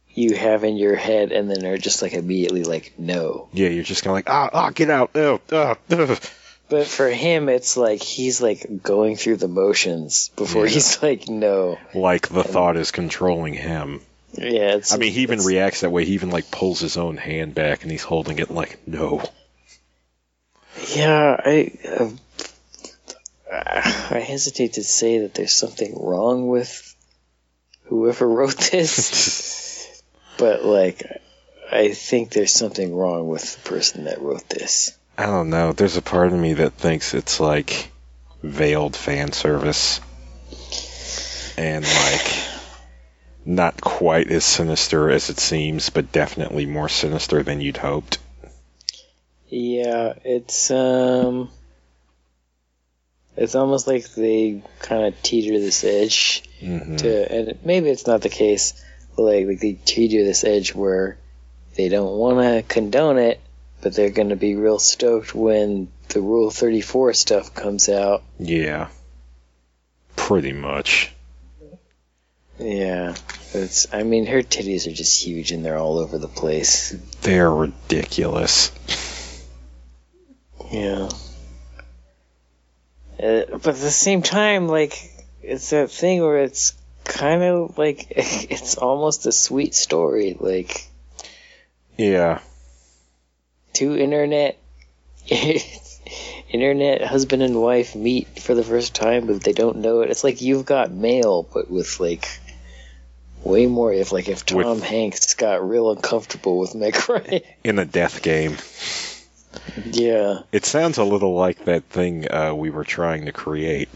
[0.10, 3.48] you have in your head and then are just like immediately like no.
[3.54, 6.20] Yeah, you're just kind of like, ah, ah, get out, oh, ah, ugh.
[6.68, 10.72] But for him it's like he's like going through the motions before Yeah.
[10.74, 11.78] he's like no.
[11.94, 14.02] like the thought is controlling him.
[14.38, 16.06] Yeah, it's I mean, he even reacts that way.
[16.06, 19.24] He even like pulls his own hand back, and he's holding it like, no.
[20.90, 22.10] Yeah, I uh,
[23.52, 26.96] I hesitate to say that there's something wrong with
[27.86, 30.04] whoever wrote this,
[30.38, 31.04] but like
[31.72, 34.98] I think there's something wrong with the person that wrote this.
[35.18, 35.72] I don't know.
[35.72, 37.92] There's a part of me that thinks it's like
[38.44, 40.02] veiled fan service.
[41.58, 42.45] And like
[43.46, 48.18] not quite as sinister as it seems, but definitely more sinister than you'd hoped.
[49.48, 51.50] Yeah, it's um
[53.38, 58.22] it's almost like they kind of teeter this edge hmm to and maybe it's not
[58.22, 58.74] the case,
[59.16, 61.18] but like, like they teeter this edge where
[61.76, 63.40] they don't want to condone it,
[63.82, 68.24] but they're going to be real stoked when the Rule 34 stuff comes out.
[68.40, 68.88] Yeah.
[70.16, 71.12] Pretty much.
[72.58, 73.16] Yeah,
[73.54, 73.94] it's.
[73.94, 76.92] I mean, her titties are just huge and they're all over the place.
[77.22, 78.72] They're ridiculous.
[80.72, 81.10] Yeah.
[83.20, 88.08] Uh, but at the same time, like, it's that thing where it's kind of like
[88.12, 90.36] it's almost a sweet story.
[90.40, 90.88] Like,
[91.98, 92.40] Yeah.
[93.74, 94.58] two internet
[96.50, 100.24] internet husband and wife meet for the first time but they don't know it it's
[100.24, 102.28] like you've got mail but with like
[103.46, 107.80] way more if like if tom With- hanks got real uncomfortable with meg ryan In
[107.80, 108.58] a death game.
[109.86, 113.90] yeah It sounds a little like that thing uh, we were trying to create.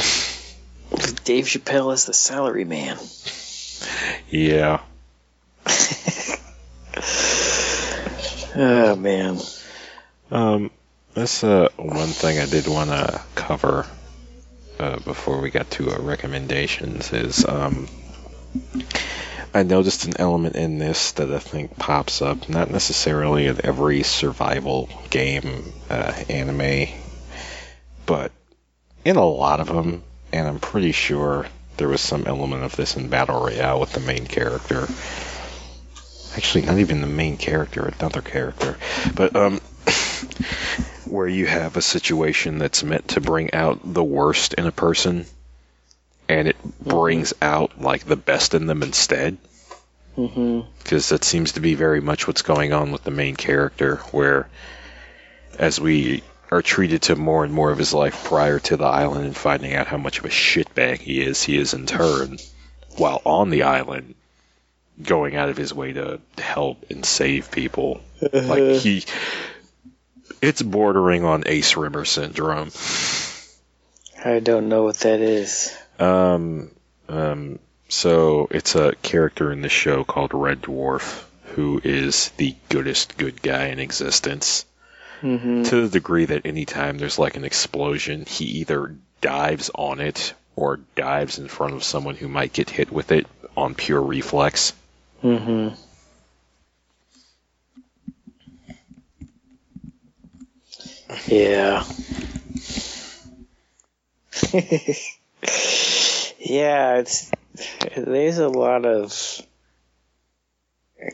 [1.26, 2.98] dave chappelle is the salary man
[4.30, 4.82] Yeah.
[8.56, 9.38] oh man
[10.32, 10.72] Um,
[11.14, 13.86] that's uh, one thing I did want to cover
[14.80, 17.88] uh, before we got to uh, recommendations is um,
[19.54, 24.04] I noticed an element in this that I think pops up, not necessarily in every
[24.04, 26.90] survival game uh, anime,
[28.06, 28.32] but
[29.04, 32.96] in a lot of them, and I'm pretty sure there was some element of this
[32.96, 34.88] in Battle Royale with the main character.
[36.36, 38.78] Actually, not even the main character, another character.
[39.16, 39.60] But, um,
[41.06, 45.26] where you have a situation that's meant to bring out the worst in a person,
[46.28, 49.38] and it brings out, like, the best in them instead.
[50.28, 53.98] Hmm Because that seems to be very much what's going on with the main character,
[54.12, 54.50] where
[55.58, 59.26] as we are treated to more and more of his life prior to the island
[59.26, 62.38] and finding out how much of a shitbag he is, he is in turn,
[62.98, 64.16] while on the island,
[65.02, 68.02] going out of his way to help and save people.
[68.34, 69.04] Like he,
[70.42, 72.72] it's bordering on Ace Rimmer syndrome.
[74.26, 76.72] i don't know what that is Um,
[77.08, 77.60] um,
[77.90, 81.24] so it's a character in the show called Red Dwarf,
[81.56, 84.66] who is the goodest good guy in existence.
[85.22, 90.34] hmm To the degree that anytime there's like an explosion, he either dives on it
[90.56, 93.28] or dives in front of someone who might get hit with it
[93.58, 94.74] on pure reflex.
[95.24, 95.76] Mm-hmm.
[101.28, 101.84] Yeah.
[106.40, 107.32] yeah, it's
[107.96, 109.42] there's a lot of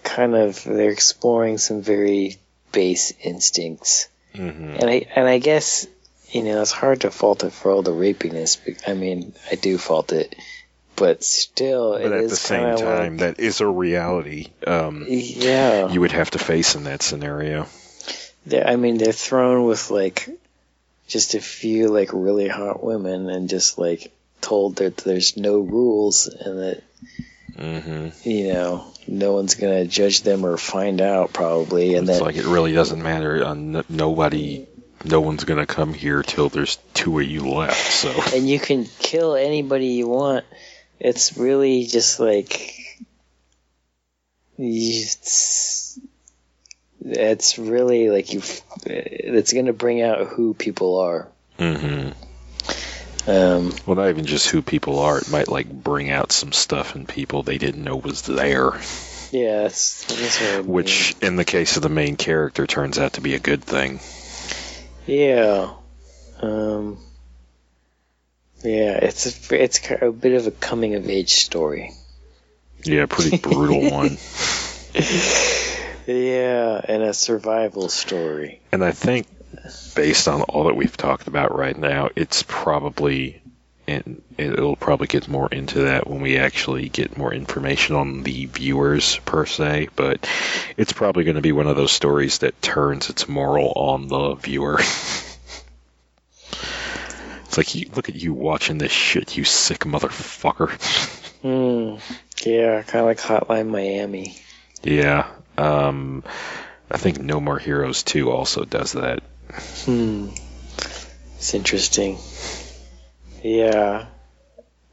[0.03, 2.37] kind of they're exploring some very
[2.71, 4.75] base instincts, Mm-hmm.
[4.81, 5.87] and I and I guess
[6.29, 8.57] you know it's hard to fault it for all the rapiness.
[8.85, 10.35] I mean, I do fault it,
[10.97, 12.09] but still, it is.
[12.09, 15.89] But at the same time, like, that is a reality um, yeah.
[15.89, 17.67] you would have to face in that scenario.
[18.45, 20.27] They're, I mean, they're thrown with like
[21.07, 24.11] just a few like really hot women and just like
[24.45, 26.83] told that there's no rules and that
[27.57, 32.25] hmm you know no one's gonna judge them or find out probably and It's then
[32.27, 33.43] like it really doesn't matter.
[33.43, 34.67] Uh, n- nobody,
[35.03, 37.91] no one's gonna come here till there's two of you left.
[37.91, 40.45] So and you can kill anybody you want.
[40.99, 42.73] It's really just like
[44.57, 45.99] it's,
[47.01, 48.41] it's really like you.
[48.85, 51.27] It's gonna bring out who people are.
[51.57, 52.09] hmm
[53.27, 55.17] Um, Well, not even just who people are.
[55.17, 58.71] It might like bring out some stuff in people they didn't know was there,
[59.31, 60.67] yeah, that's, that's I mean.
[60.67, 63.99] which, in the case of the main character, turns out to be a good thing.
[65.07, 65.71] Yeah.
[66.41, 66.99] Um,
[68.63, 71.91] yeah, it's a, it's a bit of a coming of age story.
[72.83, 74.17] Yeah, pretty brutal one.
[76.07, 78.61] Yeah, and a survival story.
[78.71, 79.27] And I think,
[79.95, 83.41] based on all that we've talked about right now, it's probably,
[83.87, 88.45] and it'll probably get more into that when we actually get more information on the
[88.45, 89.89] viewers per se.
[89.95, 90.27] But
[90.77, 94.35] it's probably going to be one of those stories that turns its moral on the
[94.35, 94.77] viewer.
[97.45, 100.71] it's like, you, look at you watching this shit, you sick motherfucker.
[101.41, 101.97] Hmm.
[102.43, 104.37] Yeah, kind of like Hotline Miami.
[104.83, 105.27] yeah.
[105.57, 106.23] Um,
[106.91, 109.23] I think No More Heroes 2 also does that.
[109.85, 110.29] Hmm.
[111.37, 112.17] It's interesting.
[113.43, 114.07] Yeah.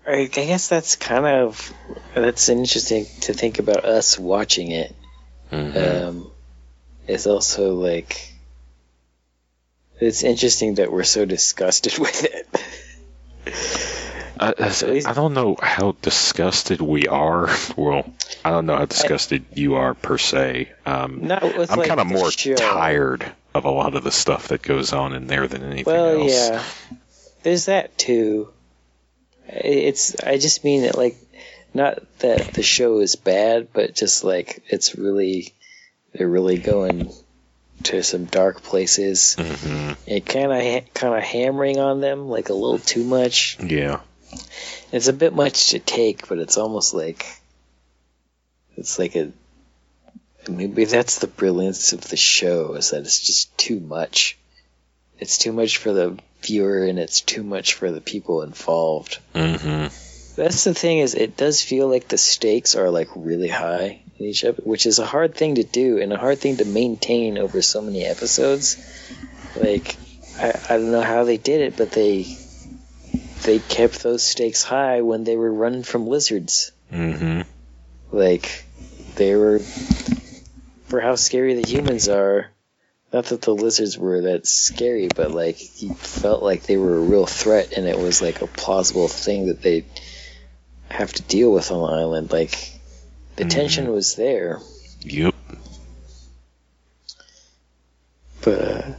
[0.07, 1.73] I, I guess that's kind of
[2.15, 4.95] that's interesting to think about us watching it.
[5.51, 6.09] Mhm.
[6.09, 6.31] um,
[7.07, 8.33] it's also like
[10.01, 12.47] it's interesting that we're so disgusted with it.
[14.41, 17.49] I, I, I don't know how disgusted we are.
[17.77, 18.13] Well,
[18.45, 20.73] I don't know how disgusted you are per se.
[20.85, 22.55] Um, I'm like, kind of more show.
[22.57, 26.21] tired of a lot of the stuff that goes on in there than anything Well,
[26.23, 26.33] else.
[26.33, 26.63] yeah,
[27.43, 28.49] there's that too.
[29.49, 31.17] It's I just mean that like
[31.75, 35.53] not that the show is bad, but just like it's really
[36.13, 37.11] they're really going
[37.85, 39.35] to some dark places.
[39.39, 43.59] hmm It kind of kind of hammering on them like a little too much.
[43.61, 44.01] Yeah.
[44.93, 47.27] It's a bit much to take, but it's almost like
[48.77, 49.33] it's like a
[50.49, 54.39] maybe that's the brilliance of the show is that it's just too much.
[55.19, 59.19] It's too much for the viewer and it's too much for the people involved.
[59.35, 59.87] hmm
[60.37, 64.27] That's the thing is it does feel like the stakes are like really high in
[64.27, 67.39] each episode, which is a hard thing to do and a hard thing to maintain
[67.39, 68.77] over so many episodes.
[69.55, 69.97] Like
[70.41, 72.27] I, I don't know how they did it, but they
[73.43, 76.73] they kept those stakes high when they were running from lizards.
[76.91, 77.43] hmm
[78.11, 78.65] Like
[79.17, 79.61] they were
[80.93, 82.49] for how scary the humans are.
[83.15, 87.01] Not that the lizards were that scary, but like you felt like they were a
[87.01, 89.87] real threat, and it was like a plausible thing that they
[90.91, 92.31] have to deal with on the island.
[92.31, 92.79] Like
[93.37, 93.51] the Mhm.
[93.51, 94.61] tension was there,
[95.01, 95.35] Yep.
[98.43, 98.93] but uh,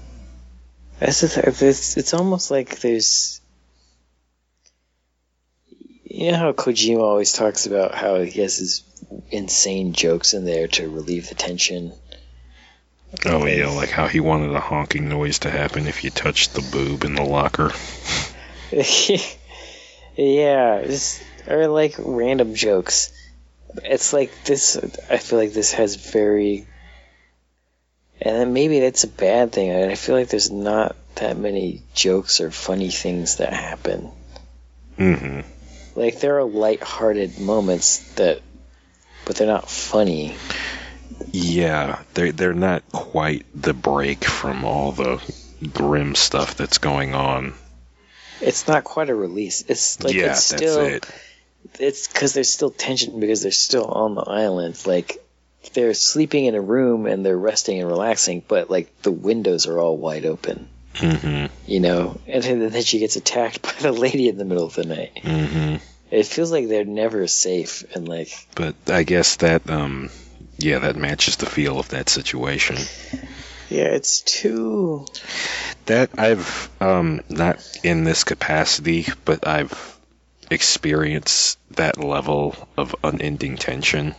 [1.00, 3.40] that's the th- it's, it's almost like there's.
[6.14, 8.84] You know how Kojima always talks about how he has his
[9.32, 11.92] insane jokes in there to relieve the tension.
[13.26, 16.62] Oh yeah, like how he wanted a honking noise to happen if you touched the
[16.62, 17.72] boob in the locker.
[20.16, 23.12] yeah, just or like random jokes.
[23.84, 24.78] It's like this.
[25.10, 26.68] I feel like this has very,
[28.22, 29.74] and then maybe that's a bad thing.
[29.74, 34.12] I feel like there's not that many jokes or funny things that happen.
[34.96, 35.40] hmm
[35.96, 38.42] Like there are light-hearted moments that,
[39.26, 40.36] but they're not funny.
[41.32, 45.22] Yeah, they're they're not quite the break from all the
[45.72, 47.54] grim stuff that's going on.
[48.42, 49.64] It's not quite a release.
[49.68, 50.86] It's like yeah, it's that's still.
[50.86, 51.08] it.
[51.80, 54.82] it's because there's still tension because they're still on the island.
[54.86, 55.24] Like
[55.74, 59.80] they're sleeping in a room and they're resting and relaxing, but like the windows are
[59.80, 60.68] all wide open.
[60.96, 61.54] Mm-hmm.
[61.66, 64.86] You know, and then she gets attacked by the lady in the middle of the
[64.86, 65.12] night.
[65.24, 65.76] Mm-hmm.
[66.12, 70.12] It feels like they're never safe, and like But I guess that, um,
[70.58, 72.78] yeah, that matches the feel of that situation.
[73.70, 75.08] yeah, it's too
[75.88, 79.98] That I've um, not in this capacity, but I've
[80.52, 84.14] experienced that level of unending tension,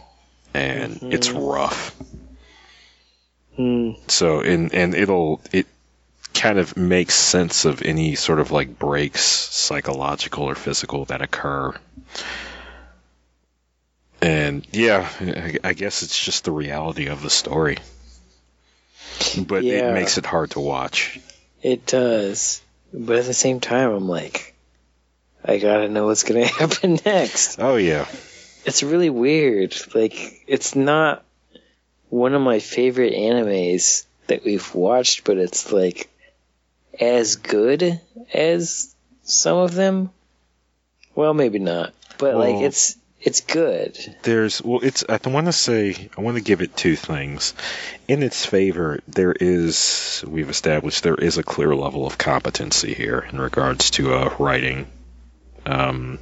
[0.53, 1.95] and it's rough.
[3.55, 5.67] hmm, So, and and it'll it
[6.45, 11.73] kind of makes sense of any sort of like breaks, psychological or physical, that occur.
[14.21, 17.79] And yeah, I, I guess it's just the reality of the story.
[19.39, 19.91] But Yeah.
[19.91, 21.19] it makes it hard to watch.
[21.63, 22.61] it does.
[22.93, 24.55] But at the same time, I'm like,
[25.43, 27.59] I gotta know what's gonna happen next.
[27.59, 28.07] Oh yeah.
[28.67, 29.75] It's really weird.
[29.95, 31.25] Like, it's not
[32.11, 36.11] one of my favorite animes that we've watched, but it's like
[37.01, 38.01] as good
[38.33, 40.11] as some of them.
[41.15, 43.97] Well, maybe not, but like it's it's good.
[44.23, 47.55] There's well, it's I want to say I want to give it two things.
[48.07, 53.27] In its favor, there is we've established there is a clear level of competency here
[53.31, 54.87] in regards to uh, writing,
[55.65, 56.19] um,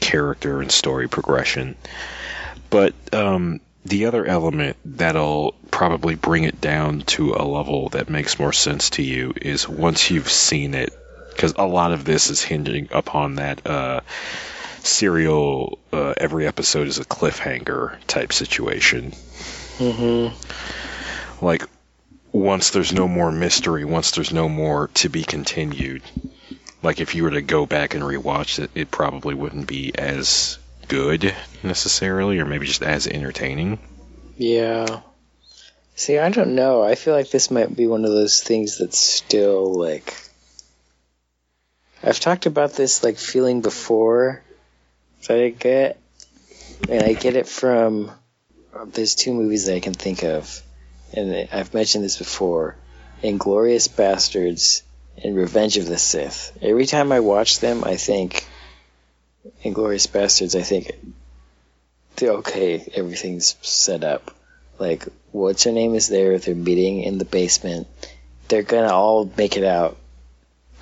[0.00, 1.76] character and story progression.
[2.70, 8.38] But um, the other element that'll probably bring it down to a level that makes
[8.38, 10.92] more sense to you is once you've seen it,
[11.30, 13.66] because a lot of this is hinging upon that.
[13.66, 14.00] Uh,
[14.84, 19.12] serial uh, every episode is a cliffhanger type situation
[19.78, 21.44] Mm-hmm.
[21.44, 21.64] like
[22.32, 26.02] once there's no more mystery once there's no more to be continued
[26.82, 30.58] like if you were to go back and rewatch it it probably wouldn't be as
[30.88, 33.78] good necessarily or maybe just as entertaining
[34.36, 35.00] Yeah.
[35.94, 36.82] See, I don't know.
[36.82, 40.14] I feel like this might be one of those things that's still like.
[42.02, 44.42] I've talked about this like feeling before
[45.28, 46.00] that I get,
[46.88, 48.10] and I get it from.
[48.86, 50.62] There's two movies that I can think of,
[51.12, 52.74] and I've mentioned this before:
[53.22, 54.82] Inglourious Basterds
[55.22, 56.56] and Revenge of the Sith.
[56.60, 58.48] Every time I watch them, I think
[59.64, 60.58] Inglourious Basterds.
[60.58, 60.92] I think,
[62.16, 64.34] they're okay, everything's set up.
[64.78, 67.86] Like what's her name is there they're meeting in the basement.
[68.48, 69.96] They're gonna all make it out.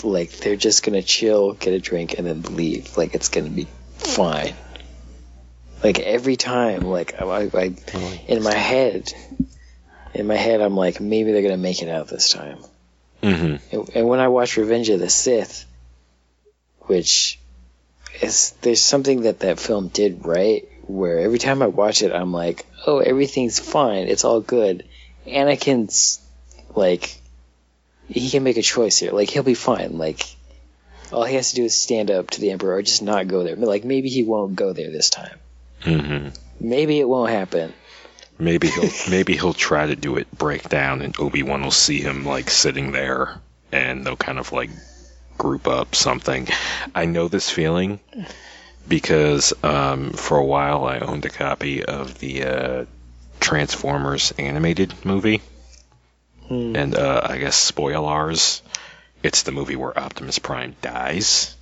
[0.03, 2.97] Like they're just gonna chill get a drink and then leave.
[2.97, 4.55] Like it's gonna be fine.
[5.83, 7.75] Like every time like I, I
[8.29, 9.13] in my head
[10.13, 12.59] in my head i'm like maybe they're gonna make it out this time.
[13.23, 13.77] Mm-hmm.
[13.77, 15.67] and, and when I watch Revenge of the Sith,
[16.81, 17.39] which
[18.23, 22.33] is there's something that that film did right, where every time I watch it, I'm
[22.33, 24.85] like, oh, everything's fine, it's all good.
[25.27, 26.21] Anakin's
[26.75, 27.17] like,
[28.09, 30.23] he can make a choice here, like he'll be fine, like.
[31.13, 33.43] All he has to do is stand up to the Emperor or just not go
[33.43, 33.57] there.
[33.57, 35.41] Like, maybe he won't go there this time.
[35.83, 36.29] Mm-hmm.
[36.61, 37.73] Maybe it won't happen.
[38.39, 42.25] maybe he'll maybe he'll try to do it break down and obi-wan will see him
[42.25, 43.41] like sitting there
[43.73, 44.71] and they'll kind of like
[45.45, 46.47] group up something
[46.95, 47.99] i know this feeling
[48.87, 52.85] because um, for a while i owned a copy of the uh,
[53.41, 55.41] transformers animated movie
[56.49, 56.75] Hmm.
[56.75, 58.63] and uh, i guess spoilers
[59.23, 61.55] it's the movie where optimus prime dies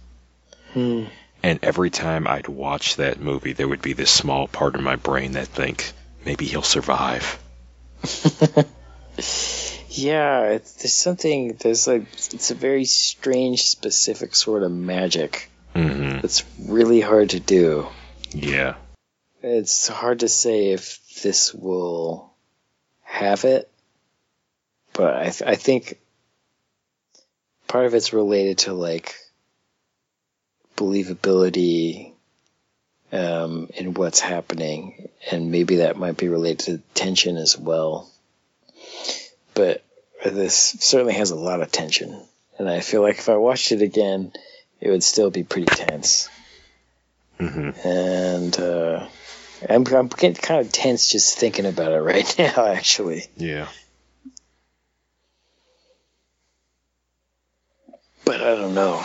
[0.73, 1.05] Hmm.
[1.43, 4.97] and every time i'd watch that movie there would be this small part of my
[4.97, 5.93] brain that think
[6.25, 7.39] maybe he'll survive
[9.99, 11.57] Yeah, it's, there's something.
[11.59, 17.41] There's like it's a very strange, specific sort of magic hmm that's really hard to
[17.41, 17.89] do.
[18.31, 18.75] Yeah.
[19.43, 22.33] It's hard to say if this will
[23.03, 23.71] have it,
[24.93, 25.99] but I th- I think
[27.67, 29.15] part of it's related to like
[30.77, 32.13] believability
[33.13, 38.11] um, in what's happening, and maybe that might be related to tension as well.
[39.55, 39.85] But
[40.25, 42.21] this certainly has a lot of tension,
[42.59, 44.33] and I feel like if I watched it again,
[44.81, 46.29] it would still be pretty tense.
[47.39, 49.07] hmm And uh,
[49.69, 53.27] I'm, I'm getting kind of tense just thinking about it right now, actually.
[53.37, 53.69] Yeah.
[58.25, 59.03] But I don't know.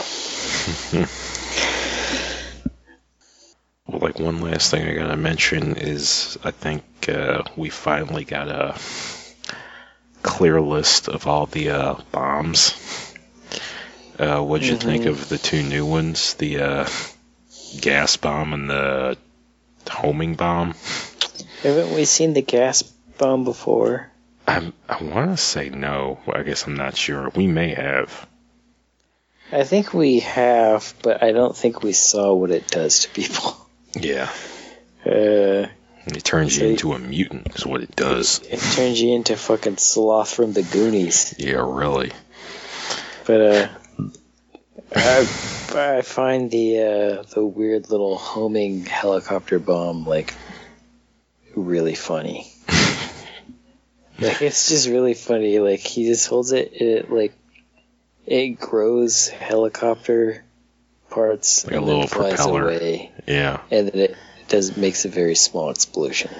[3.86, 8.48] Well, like one last thing I gotta mention is I think uh, we finally got
[8.48, 8.74] a
[10.24, 12.74] clear list of all the uh, bombs.
[14.18, 15.10] Uh, what'd you think Mhm.
[15.10, 16.36] of the two new ones?
[16.36, 16.88] The uh,
[17.82, 19.18] gas bomb and the
[19.90, 20.76] homing bomb?
[21.62, 22.84] Haven't we seen the gas
[23.18, 24.10] bomb before?
[24.48, 26.20] I'm, I want to say no.
[26.32, 27.30] I guess I'm not sure.
[27.36, 28.28] We may have.
[29.52, 33.56] I think we have, but I don't think we saw what it does to people.
[33.96, 34.30] Yeah.
[35.06, 35.68] Uh,
[36.08, 38.40] It turns So you into a mutant, is what it does.
[38.50, 41.36] it turns you into fucking sloth from the Goonies.
[41.38, 42.12] Yeah, really.
[43.26, 43.68] But uh,
[44.96, 45.20] I,
[45.74, 50.34] I find the uh, the weird little homing helicopter bomb like
[51.56, 52.52] really funny.
[54.20, 55.60] like it's just really funny.
[55.60, 57.34] Like he just holds it, it like
[58.26, 60.44] it grows helicopter
[61.10, 62.64] parts Like a and little then flies propeller.
[62.64, 63.62] away, Yeah.
[63.72, 64.16] and then it
[64.54, 66.32] does makes a very small explosion.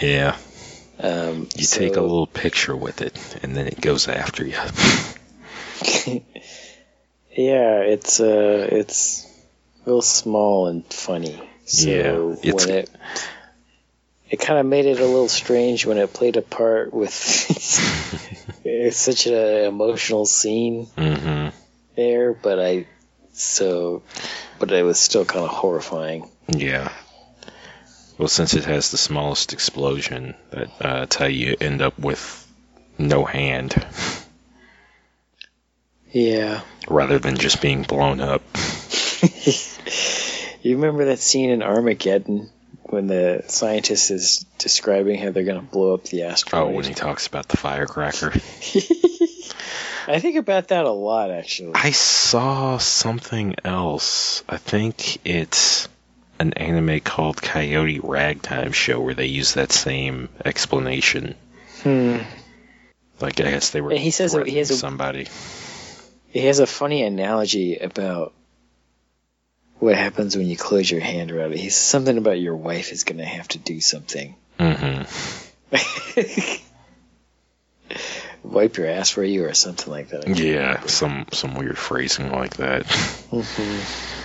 [0.00, 0.36] Yeah.
[0.98, 4.56] Um, You so- take a little picture with it, and then it goes after you.
[7.36, 9.26] yeah, it's uh, it's
[9.86, 11.40] real small and funny.
[11.66, 12.90] So Yeah, it's- when it
[14.30, 17.12] it kind of made it a little strange when it played a part with
[18.64, 21.48] it's such an emotional scene hmm
[21.96, 22.86] there, but I
[23.32, 24.02] so
[24.58, 26.28] but it was still kind of horrifying.
[26.48, 26.91] Yeah.
[28.18, 32.46] Well, since it has the smallest explosion, that, uh, that's how you end up with
[32.98, 33.74] no hand,
[36.12, 36.60] Yeah.
[36.88, 38.42] rather than just being blown up.
[40.62, 42.50] you remember that scene in Armageddon
[42.84, 46.62] when the scientist is describing how they're going to blow up the asteroid?
[46.62, 48.30] Oh, when he talks about the firecracker.
[50.06, 51.72] I think about that a lot, actually.
[51.74, 54.42] I saw something else.
[54.48, 55.88] I think it's
[56.42, 61.34] an anime called Coyote Ragtime Show where they use that same explanation.
[61.82, 62.18] Hmm.
[63.20, 65.28] Like I guess they were he says he has a- somebody.
[66.28, 68.32] He has a funny analogy about
[69.78, 71.58] what happens when you close your hand around it.
[71.58, 74.34] He says something about your wife is going to have to do something.
[74.58, 75.02] Mm-hmm.
[78.44, 80.26] Wipe your ass for you or something like that.
[80.26, 82.84] Yeah, some some weird phrasing like that.
[83.30, 84.21] Mhm.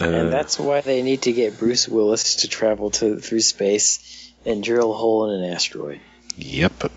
[0.00, 4.62] And that's why they need to get Bruce Willis to travel to through space and
[4.62, 6.00] drill a hole in an asteroid.
[6.36, 6.72] Yep.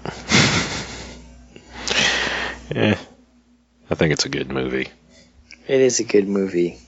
[2.75, 2.95] eh,
[3.89, 4.89] I think it's a good movie.
[5.67, 6.79] It is a good movie.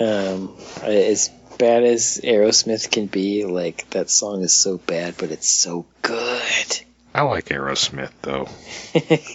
[0.00, 5.48] Um, as bad as Aerosmith can be, like that song is so bad, but it's
[5.48, 6.80] so good.
[7.14, 8.48] I like Aerosmith though.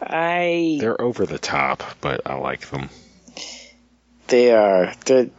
[0.00, 2.90] I They're over the top, but I like them.
[4.28, 5.30] They are they're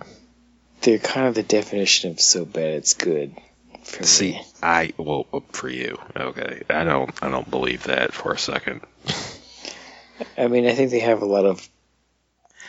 [0.82, 3.36] they're kind of the definition of so bad it's good.
[3.84, 4.46] For See, me.
[4.62, 6.64] I well for you, okay.
[6.70, 8.82] I don't I don't believe that for a second.
[10.38, 11.68] I mean, I think they have a lot of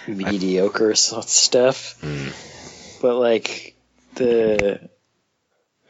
[0.06, 3.00] mediocre so- stuff, Mm.
[3.02, 3.74] but like
[4.14, 4.88] the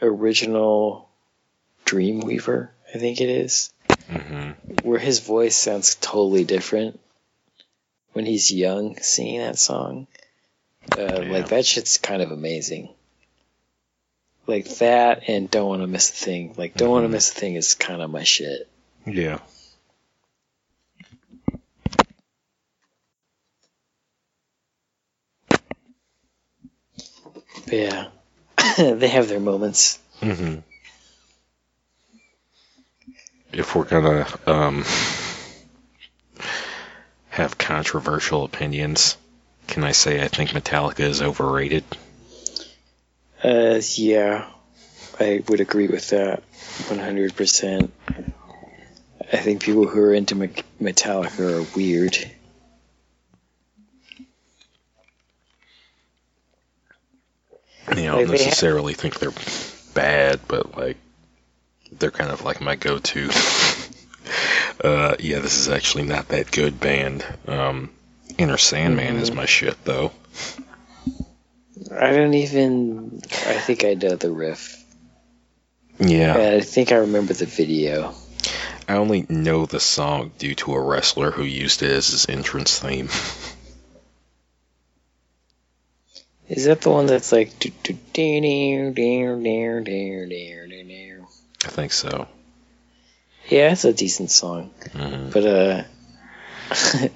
[0.00, 1.08] original
[1.84, 3.72] Dreamweaver, I think it is,
[4.10, 4.50] hmm
[4.82, 7.00] where his voice sounds totally different
[8.12, 10.06] when he's young singing that song.
[10.96, 11.22] Uh.
[11.28, 12.88] Like that shit's kind of amazing.
[14.46, 16.54] Like that and Don't Want to Miss a Thing.
[16.56, 17.08] Like Don't Want to.
[17.08, 18.68] Miss a Thing is kind of my shit.
[19.06, 19.40] Yeah.
[27.64, 28.08] But yeah,
[28.78, 29.98] they have their moments.
[30.20, 30.56] hmm
[33.52, 34.84] If we're gonna um,
[37.38, 39.16] have controversial opinions,
[39.68, 41.84] can I say I think Metallica is overrated?
[43.42, 44.48] Uh, yeah,
[45.20, 47.90] I would agree with that 100%.
[49.32, 52.16] I think people who are into Metallica are weird.
[57.94, 59.32] Mean, I don't necessarily think they're
[59.94, 60.96] bad, but like
[61.92, 63.30] they're kind of like my go-to.
[64.82, 67.24] uh, yeah, this is actually not that good band.
[67.46, 67.90] Um,
[68.38, 69.34] Enter Sandman is Mhm.
[69.34, 70.12] my shit though.
[71.92, 73.20] I don't even.
[73.46, 74.76] I think I know the riff.
[76.00, 78.14] Yeah, And I think I remember the video.
[78.88, 82.78] I only know the song due to a wrestler who used it as his entrance
[82.78, 83.08] theme.
[86.48, 87.58] Is that the one that's like.
[87.58, 87.98] do- do-?
[91.64, 92.26] I think so.
[93.48, 94.70] Yeah, it's a decent song.
[94.92, 95.82] hmm But, uh.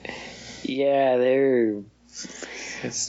[0.62, 1.82] yeah, they're.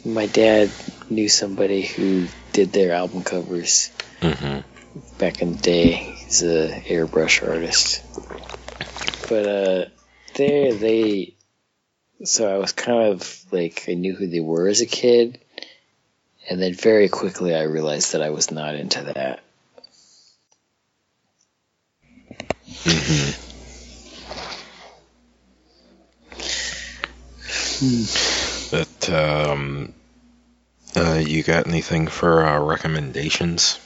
[0.06, 0.70] My dad
[1.10, 3.92] knew somebody who did their album covers.
[4.22, 4.60] hmm
[5.18, 5.94] back in the day.
[5.94, 8.04] He's a airbrush artist.
[9.30, 9.86] But uh
[10.36, 11.36] they they
[12.26, 15.40] so I was kind of like I knew who they were as a kid,
[16.50, 19.42] and then very quickly I realized that I was not into that.
[28.72, 29.94] But um,
[30.96, 33.80] uh, you got anything for uh, recommendations?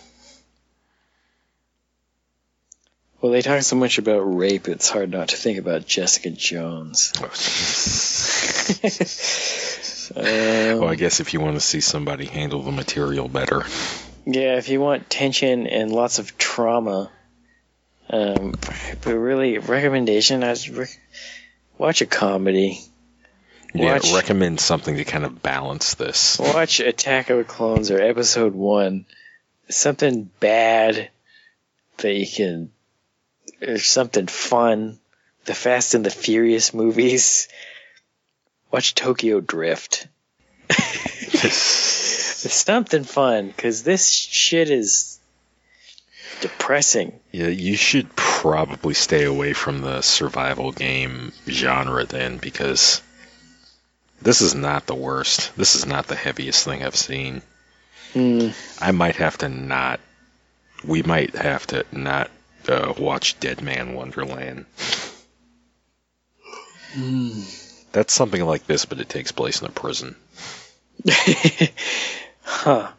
[3.21, 7.13] Well, they talk so much about rape; it's hard not to think about Jessica Jones.
[10.15, 13.63] Um, well, I guess if you want to see somebody handle the material better,
[14.25, 17.11] Yeah, if you want tension and lots of trauma,
[18.09, 18.55] um,
[19.01, 20.99] but really, recommendation: I was rec-
[21.77, 22.79] watch a comedy.
[23.73, 26.39] yeah, Watch- recommend something to kind of balance this.
[26.39, 29.05] Watch Attack of the Clones or Episode One.
[29.69, 31.09] Something bad
[31.97, 32.71] that you can,
[33.61, 34.99] or something fun.
[35.45, 37.47] The Fast and the Furious movies.
[38.71, 40.07] Watch Tokyo Drift.
[42.47, 45.06] something fun, because this shit is
[46.41, 47.19] depressing.
[47.31, 53.01] Yeah, you should probably stay away from the survival game genre then, because
[54.21, 55.55] this is not the worst.
[55.55, 57.41] This is not the heaviest thing I've seen.
[58.13, 58.49] Hmm.
[58.79, 59.99] I might have to not.
[60.83, 62.29] We might have to not
[62.67, 64.65] uh, watch Deadman Wonderland.
[67.91, 70.15] That's something like this, but it takes place in a prison.
[72.43, 72.91] huh.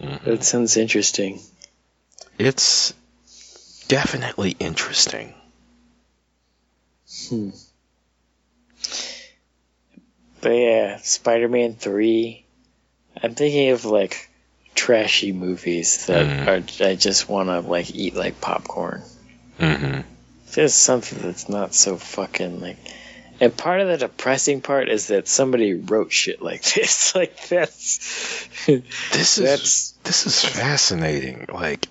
[0.00, 0.24] Mhm.
[0.24, 1.40] That sounds interesting.
[2.46, 2.92] It's
[3.86, 5.32] definitely interesting.
[7.28, 7.50] Hmm.
[10.40, 12.44] But yeah, Spider Man 3.
[13.22, 14.28] I'm thinking of like
[14.74, 16.46] trashy movies that Mhm.
[16.82, 19.02] are I just want to like eat like popcorn.
[19.58, 20.00] hmm
[20.52, 22.78] Just something that's not so fucking like.
[23.40, 27.14] And part of the depressing part is that somebody wrote shit like this.
[27.14, 31.46] Like that's This is that's this is fascinating.
[31.52, 31.86] Like,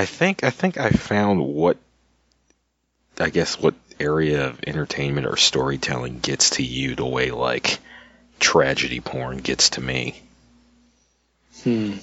[0.00, 1.76] I think I think I found what
[3.18, 7.80] I guess what area of entertainment or storytelling gets to you the way like
[8.38, 10.22] tragedy porn gets to me.
[11.62, 11.98] hmm.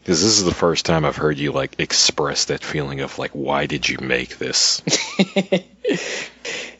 [0.00, 3.30] Because this is the first time I've heard you like express that feeling of like,
[3.30, 4.82] why did you make this?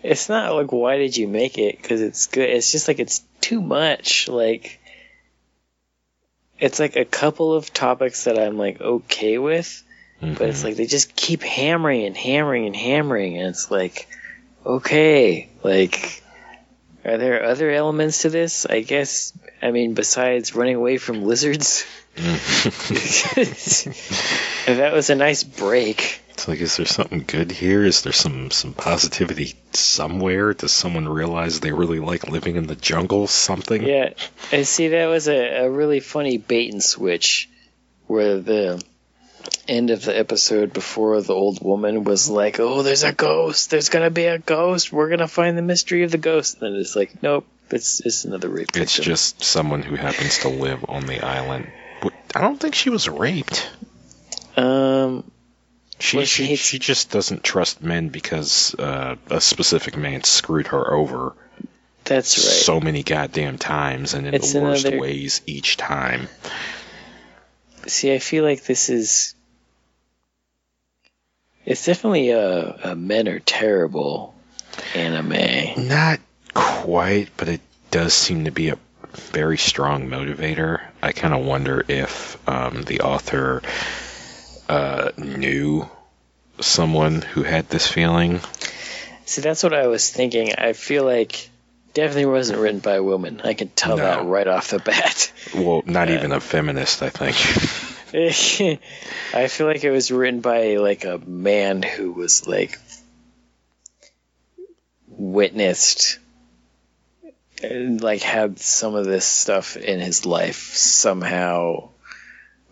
[0.02, 3.24] it's not like why did you make it because it's good it's just like it's
[3.40, 4.78] too much like
[6.58, 9.82] it's like a couple of topics that i'm like okay with
[10.22, 10.64] but it's Mhm.
[10.64, 14.06] like they just keep hammering and hammering and hammering and it's like
[14.64, 16.22] okay like
[17.04, 21.84] are there other elements to this i guess i mean besides running away from lizards
[22.16, 22.24] and
[24.66, 27.84] that was a nice break It's like, is there something good here?
[27.84, 30.54] Is there some some positivity somewhere?
[30.54, 33.26] Does someone realize they really like living in the jungle?
[33.26, 33.82] Something?
[33.82, 34.14] Yeah,
[34.50, 37.48] and see that was a, a really funny bait and switch,
[38.06, 38.82] where the
[39.68, 43.70] end of the episode before the old woman was like, "Oh, there's a ghost.
[43.70, 44.93] There's gonna be a ghost.
[44.93, 48.24] We're gonna find the mystery of the ghost." And then it's like, nope, it's it's
[48.24, 48.68] another rape.
[48.76, 49.05] It's victim.
[49.05, 51.70] just someone who happens to live on the island.
[52.34, 53.68] I don't think she was raped.
[54.57, 55.24] um,
[55.99, 60.93] She Well, she she just doesn't trust men because uh, a specific man screwed her
[60.93, 61.34] over
[62.05, 62.45] that's right.
[62.64, 66.28] so many goddamn times and in It's the worst another- ways each time.
[67.91, 69.35] See, I feel like this is.
[71.64, 74.35] It's definitely a, a men are terrible
[74.95, 75.89] anime.
[75.89, 76.20] Not
[76.55, 77.61] quite, but it
[77.91, 78.78] does seem to be a
[79.12, 80.80] very strong motivator.
[81.03, 83.62] I kind of wonder if um, the author
[84.68, 85.89] uh, knew
[86.61, 88.41] someone who had this feeling.
[89.24, 90.55] See, that's what I was thinking.
[90.57, 91.49] I feel like
[91.95, 93.40] definitely wasn't written by a woman.
[93.45, 94.03] I can tell No.
[94.05, 95.32] that right off the bat.
[95.55, 97.36] Well, not even a feminist, I think.
[99.34, 102.78] I feel like it was written by like a man who was like
[105.09, 106.18] witnessed
[107.62, 111.90] and like had some of this stuff in his life somehow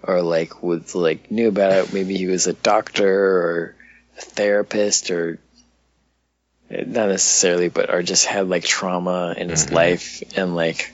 [0.03, 3.77] or like would like knew about it maybe he was a doctor or
[4.18, 5.39] a therapist or
[6.71, 9.73] not necessarily but or just had like trauma in his Mhm.
[9.73, 10.93] life and like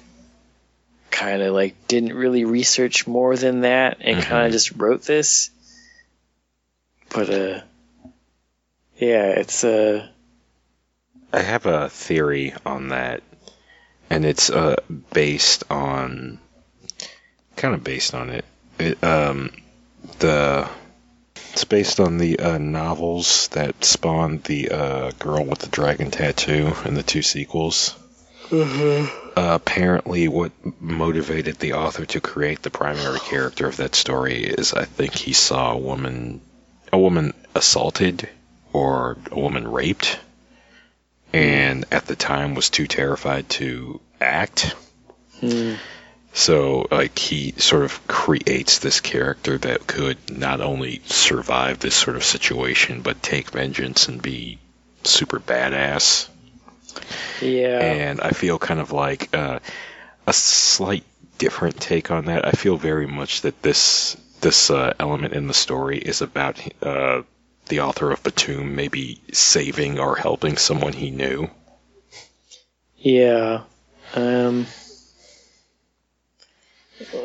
[1.11, 4.47] kind of like didn't really research more than that and kind Mhm.
[4.47, 5.51] of just wrote this
[7.11, 7.61] but uh
[8.97, 10.09] yeah it's uh
[11.33, 13.23] I have a theory on that,
[14.09, 14.77] and it's uh,
[15.13, 16.39] based on
[17.57, 18.45] kind of based on it.
[18.79, 19.51] it um,
[20.21, 20.67] the
[21.57, 26.71] it's based on the uh, novels that spawned the uh, girl with the dragon tattoo
[26.85, 27.97] and the two sequels.
[29.35, 30.53] Uh, apparently, what
[30.83, 35.33] motivated the author to create the primary character of that story is I think he
[35.33, 36.43] saw a woman,
[36.93, 38.29] a woman assaulted
[38.75, 40.19] or a woman raped,
[41.33, 44.75] and at the time was too terrified to act.
[46.37, 52.15] So, like, he sort of creates this character that could not only survive this sort
[52.15, 54.59] of situation, but take vengeance and be
[55.03, 56.29] super badass.
[57.41, 57.81] Yeah.
[57.81, 59.61] And I feel kind of like uh,
[60.27, 61.05] a slight
[61.39, 62.47] different take on that.
[62.47, 67.23] I feel very much that this this uh, element in the story is about uh,
[67.71, 71.49] the author of Btooom maybe saving or helping someone he knew.
[72.99, 73.63] Yeah.
[74.15, 74.67] Um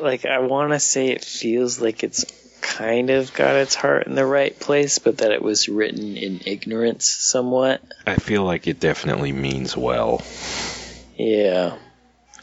[0.01, 2.26] like I want to say it feels like it's
[2.61, 6.41] kind of got its heart in the right place, but that it was written in
[6.45, 7.82] ignorance somewhat.
[8.05, 10.24] I feel like it definitely means well.
[11.17, 11.78] Yeah.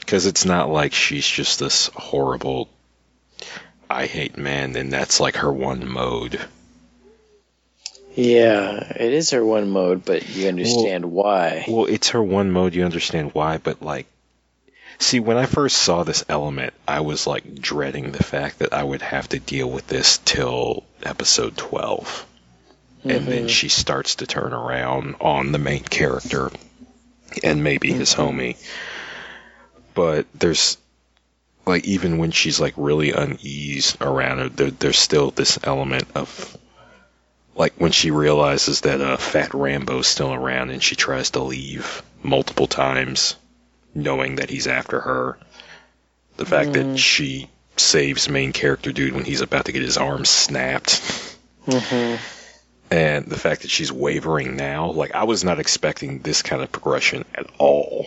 [0.00, 2.68] Because it's not like she's just this horrible,
[3.90, 6.40] I hate men, and that's like her one mode.
[8.14, 11.64] Yeah, it is her one mode, but you understand why.
[11.68, 14.06] Well, it's her one mode, you understand why, but like,
[14.98, 18.82] see, when I first saw this element, I was like dreading the fact that I
[18.82, 22.26] would have to deal with this till episode 12.
[23.04, 26.50] And then she starts to turn around on the main character
[27.42, 28.56] and maybe his homie.
[29.94, 30.76] But there's
[31.64, 36.56] like even when she's like really uneased around her, there, there's still this element of
[37.54, 42.02] like when she realizes that uh, Fat Rambo's still around and she tries to leave
[42.22, 43.36] multiple times,
[43.94, 45.38] knowing that he's after her.
[46.36, 50.24] The fact that she saves main character dude when he's about to get his arm
[50.24, 51.36] snapped.
[52.90, 56.72] And the fact that she's wavering now, like I was not expecting this kind of
[56.72, 58.06] progression at all.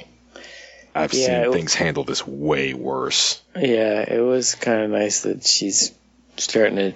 [0.96, 3.42] I've Yeah, seen things handle this way worse.
[3.56, 5.92] Yeah, it was kind of nice that she's
[6.38, 6.94] starting to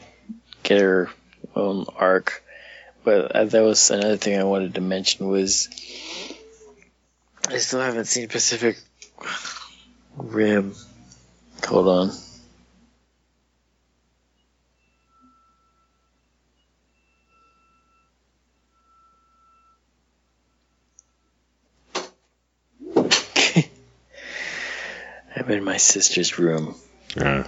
[0.64, 1.10] get her
[1.56, 2.44] own arc.
[3.04, 5.70] But uh, that was another thing I wanted to mention was
[7.48, 8.78] I still haven't seen Pacific
[10.18, 10.74] Rim.
[11.68, 12.12] Hold on.
[25.36, 26.76] I'm in my sister's room.
[27.16, 27.48] Yeah.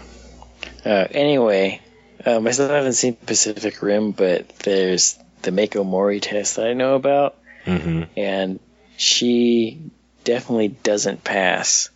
[0.86, 1.82] Uh, anyway,
[2.26, 6.74] um, I still haven't seen Pacific Rim, but there's the Mako Mori test that I
[6.74, 7.36] know about,
[7.66, 8.60] hmm and
[8.98, 9.80] she
[10.24, 11.89] definitely doesn't pass.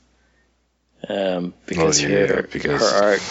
[1.09, 3.21] Um, because Oh, yeah, her because- her arc,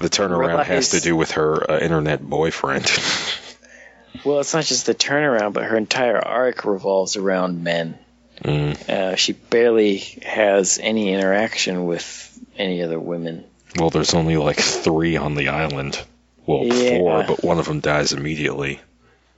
[0.00, 2.84] The turnaround has to do with her uh, internet boyfriend.
[4.24, 7.98] well, it's not just the turnaround, but her entire arc revolves around men.
[8.44, 8.88] Mm.
[8.88, 13.44] Uh, she barely has any interaction with any other women.
[13.76, 16.00] Well, there's only like three on the island.
[16.46, 16.98] Well, Yeah.
[16.98, 18.80] four, but one of them dies immediately,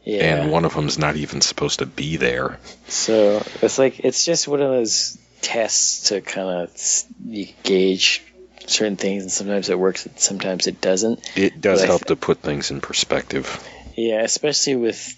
[0.04, 0.42] Yeah.
[0.42, 2.58] and one of them's not even supposed to be there.
[2.88, 8.22] So it's like it's just one of those tests to kind of gauge
[8.66, 11.20] certain things, and sometimes it works, and sometimes it doesn't.
[11.36, 13.62] It does But help th- to put things in perspective.
[13.96, 15.16] Yeah, especially with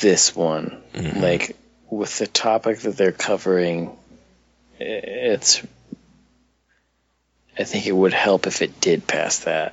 [0.00, 1.20] this one, Mhm.
[1.22, 1.56] like
[1.90, 3.96] with the topic that they're covering,
[4.78, 5.62] it's.
[7.58, 9.72] I think it would help if it did pass that,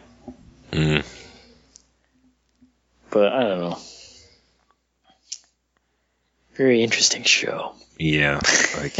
[0.72, 1.04] Mm.
[3.12, 3.78] but I don't know.
[6.56, 7.74] Very interesting show.
[7.98, 8.40] Yeah,
[8.78, 8.96] like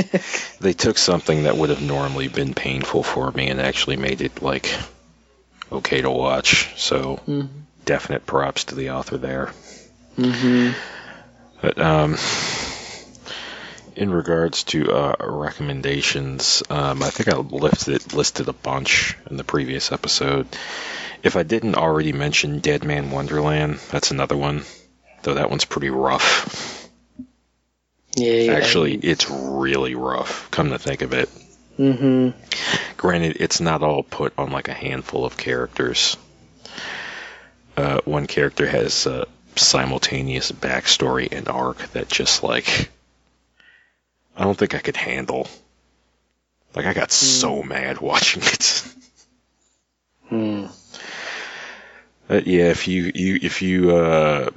[0.60, 4.42] they took something that would have normally been painful for me and actually made it
[4.42, 4.74] like
[5.72, 6.74] okay to watch.
[6.78, 7.50] So
[7.84, 9.52] definite props to the author there.
[10.18, 10.72] Mm-hmm.
[11.62, 12.18] But um,
[13.96, 19.44] in regards to uh, recommendations, um, I think I listed listed a bunch in the
[19.44, 20.48] previous episode.
[21.24, 24.64] If I didn't already mention Deadman Wonderland, that's another one.
[25.24, 26.85] Though that one's pretty rough.
[28.16, 28.54] Yeah, yeah.
[28.54, 30.50] Actually, it's really rough.
[30.52, 31.30] Come to think of it.
[31.78, 32.40] Mm-hmm.
[32.98, 36.18] Granted, it's not all put on like a handful of characters.
[37.76, 42.90] Uh, one character has a simultaneous backstory and arc that just like
[44.36, 45.48] I don't think I could handle.
[46.76, 48.84] Like I got so mad watching it.
[50.28, 50.66] Hmm.
[52.28, 54.50] But yeah, if you, you if you uh,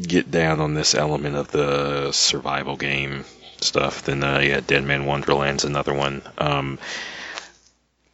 [0.00, 3.24] get down on this element of the survival game
[3.60, 6.22] stuff, then uh, yeah, Deadman Wonderland's another one.
[6.38, 6.78] Um,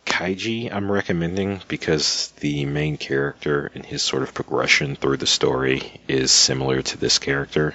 [0.07, 6.01] Kaiji, I'm recommending because the main character and his sort of progression through the story
[6.09, 7.75] is similar to this character.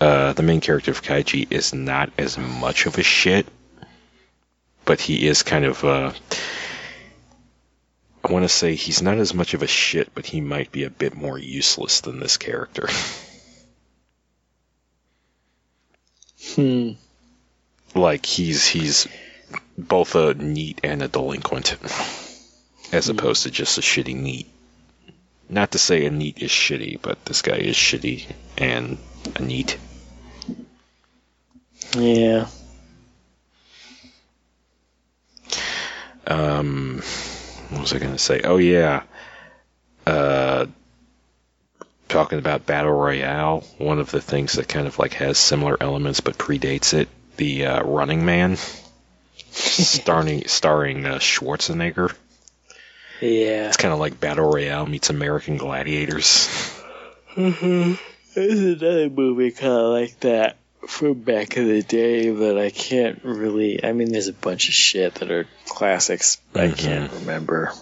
[0.00, 3.46] Uh, the main character of Kaiji is not as much of a shit
[4.86, 5.84] but he is kind of.
[5.84, 6.12] Uh,
[8.24, 10.84] I want to say he's not as much of a shit, but he might be
[10.84, 12.88] a bit more useless than this character.
[16.54, 16.92] Hmm.
[17.94, 19.08] like he's he's
[19.76, 21.76] both a NEET and a delinquent,
[22.92, 24.48] as opposed to just a shitty NEET.
[25.48, 28.26] Not to say a NEET is shitty, but this guy is shitty
[28.58, 28.98] and
[29.34, 29.78] a NEET.
[31.96, 32.46] Yeah.
[36.26, 37.02] Um,
[37.70, 38.40] what was I going to say?
[38.42, 39.04] Oh yeah,
[40.06, 40.35] uh,
[42.16, 43.60] talking about battle royale.
[43.76, 47.10] One of the things that kind of like has similar elements but predates it.
[47.36, 48.56] The uh, Running Man,
[49.50, 52.14] starring starring uh, Schwarzenegger.
[53.20, 53.68] Yeah.
[53.68, 56.48] It's kind of like battle royale meets American Gladiators.
[57.34, 57.94] Mm-hmm.
[58.34, 60.56] There's another movie kind of like that
[60.88, 63.84] from back in the day, but I can't really.
[63.84, 66.40] I mean, there's a bunch of shit that are classics.
[66.54, 67.74] but I can't remember.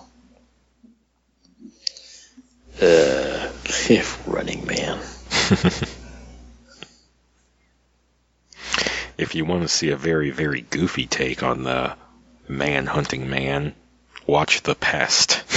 [2.81, 3.51] Uh,
[3.89, 5.01] if Running Man.
[9.17, 11.95] If you want to see a very very goofy take on the
[12.49, 13.75] man hunting man,
[14.27, 15.43] watch The Pest.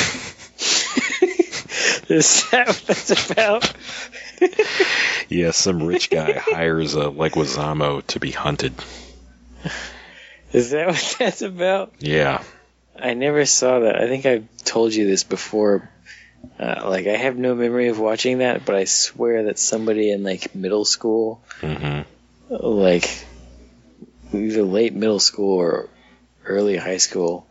[2.09, 3.73] Is that what that's about?
[5.27, 8.73] yeah, some rich guy hires a Leguizamo to be hunted.
[10.53, 11.93] Is that what that's about?
[11.99, 12.43] Yeah.
[12.97, 14.01] I never saw that.
[14.01, 15.89] I think I've told you this before.
[16.59, 20.23] Uh, like, I have no memory of watching that, but I swear that somebody in
[20.23, 22.01] like middle school, hmm
[22.49, 23.25] like
[24.33, 25.89] either late middle school or
[26.45, 27.47] early high school,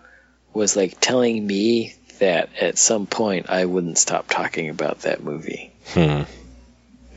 [0.54, 5.72] was like telling me that at some point I wouldn't stop talking about that movie.
[5.88, 6.22] Hmm.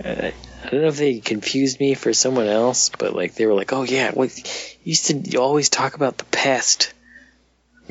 [0.04, 3.54] I, I don't know if they confused me for someone else, but like they were
[3.54, 4.44] like, "Oh yeah, what you
[4.84, 6.94] used to you always talk about the pest."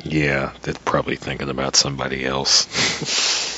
[0.04, 3.54] Yeah, they're probably thinking about somebody else.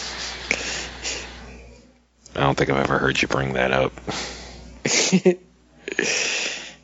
[2.36, 3.92] I don't think I've ever heard you bring that up.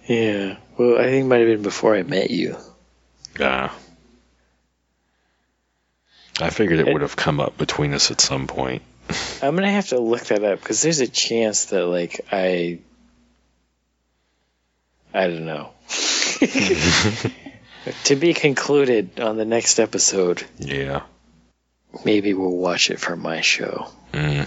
[0.07, 0.57] Yeah.
[0.79, 2.57] Well, I think it might have been before I met you.
[3.41, 3.69] Uh,
[6.41, 8.83] I figured it would have come up between us at some point.
[9.43, 12.81] I'm gonna have to look that up because there's a chance that like I,
[15.13, 15.71] I don't know.
[18.05, 20.45] to be concluded on the next episode.
[20.59, 21.03] Yeah.
[22.05, 23.89] Maybe we'll watch it for my show.
[24.13, 24.47] Mm.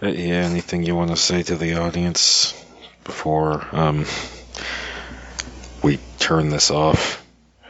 [0.00, 2.54] But yeah, anything you want to say to the audience
[3.04, 4.06] before um,
[5.82, 7.24] we turn this off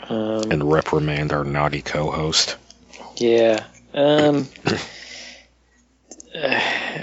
[0.09, 2.57] Um, and reprimand our naughty co-host?
[3.17, 3.65] Yeah.
[3.95, 4.49] Um.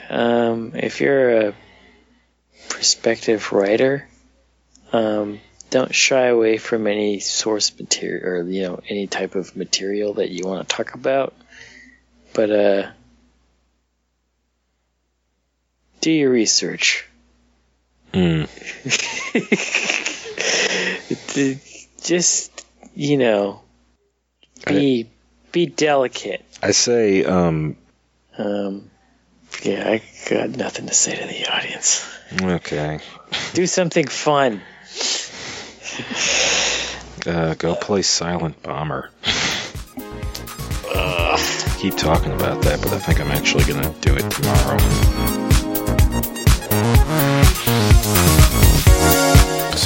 [0.10, 0.72] um.
[0.76, 1.54] If you're a
[2.70, 4.08] prospective writer,
[4.94, 5.40] um,
[5.72, 10.30] don't shy away from any source material or you know any type of material that
[10.30, 11.34] you want to talk about.
[12.34, 12.92] But uh,
[16.06, 17.08] do your research.
[18.14, 18.48] Mm.
[22.04, 23.62] Just you know,
[24.68, 25.10] be
[25.52, 26.46] be delicate.
[26.64, 27.76] I say, um,
[28.38, 28.90] Um,
[29.64, 32.08] yeah, I got nothing to say to the audience.
[32.42, 33.00] okay,
[33.54, 34.62] Do something fun.
[37.26, 39.10] uh, go play Silent Bomber.
[41.80, 45.55] Keep talking about that, but I think I'm actually gonna do it tomorrow.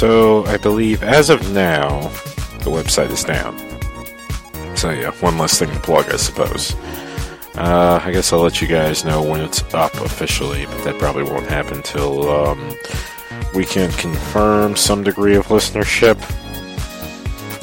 [0.00, 2.00] So I believe as of now,
[2.60, 3.54] the website is down.
[4.74, 6.74] So yeah, one less thing to plug, I suppose.
[7.54, 11.24] Uh, I guess I'll let you guys know when it's up officially, but that probably
[11.24, 12.74] won't happen till um,
[13.54, 16.18] we can confirm some degree of listenership.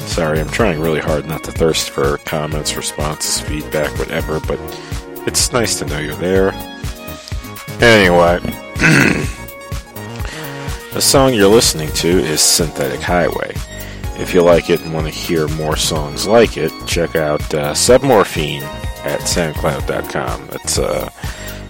[0.02, 4.60] Sorry, I'm trying really hard not to thirst for comments, responses, feedback, whatever, but
[5.26, 6.52] it's nice to know you're there.
[7.80, 8.38] Anyway,
[10.98, 13.52] the song you're listening to is Synthetic Highway.
[14.20, 17.72] If you like it and want to hear more songs like it, check out uh,
[17.72, 18.62] Submorphine
[19.04, 20.48] at soundcloud.com.
[20.48, 21.08] That's uh,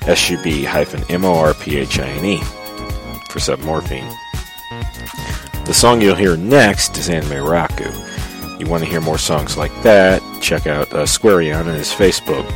[0.07, 2.39] S-U-B hyphen M-O-R-P-H-I-N-E
[3.29, 4.11] for Submorphine.
[5.67, 8.59] The song you'll hear next is Anime Raku.
[8.59, 12.49] You want to hear more songs like that, check out uh, Squarion and his Facebook.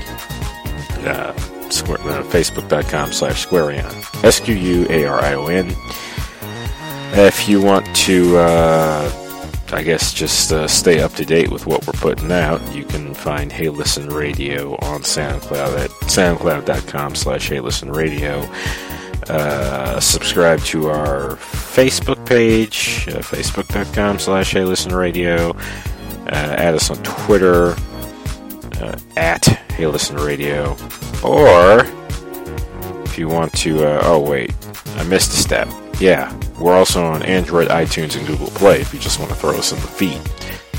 [1.04, 1.36] Uh,
[1.68, 4.24] square, uh, Facebook.com slash Squarion.
[4.24, 5.76] S-Q-U-A-R-I-O-N.
[7.14, 11.86] If you want to, uh, I guess, just uh, stay up to date with what
[11.86, 17.60] we're putting out, you can find Hey Listen Radio on SoundCloud at soundcloud.com slash Hey
[17.60, 18.40] Listen Radio.
[19.28, 25.50] Uh, subscribe to our Facebook page, uh, facebook.com slash Hey Listen Radio.
[25.50, 27.76] Uh, add us on Twitter
[28.80, 30.76] uh, at Hey Listen Radio.
[31.22, 31.84] Or
[33.04, 34.54] if you want to, uh, oh wait,
[34.96, 35.68] I missed a step.
[36.02, 39.56] Yeah, we're also on Android, iTunes, and Google Play if you just want to throw
[39.56, 40.20] us in the feed.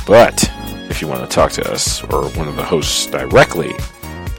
[0.05, 0.51] But
[0.89, 3.73] if you want to talk to us or one of the hosts directly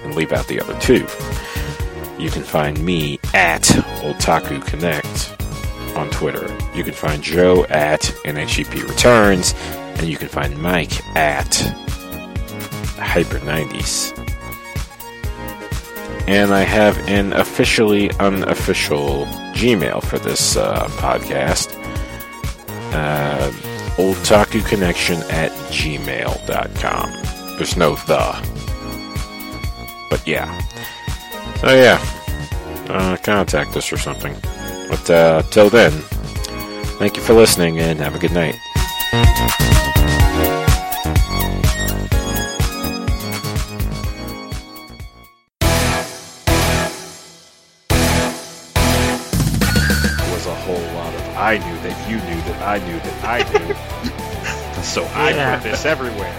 [0.02, 1.06] and leave out the other two,
[2.22, 3.62] you can find me at
[4.02, 6.54] Otaku Connect on Twitter.
[6.74, 9.54] You can find Joe at NHEP Returns,
[9.96, 11.54] and you can find Mike at
[12.98, 14.23] Hyper 90s.
[16.26, 21.72] And I have an officially unofficial Gmail for this uh, podcast.
[22.92, 23.50] Uh,
[23.96, 27.10] otakuconnection at gmail.com.
[27.56, 28.40] There's no the.
[30.10, 30.60] But yeah.
[31.60, 32.00] So yeah.
[32.88, 34.34] Uh, contact us or something.
[34.88, 35.92] But uh, till then,
[36.98, 39.70] thank you for listening and have a good night.
[51.54, 54.82] I knew that you knew that I knew that I knew.
[54.82, 55.54] so I Yeah.
[55.54, 56.34] put this everywhere.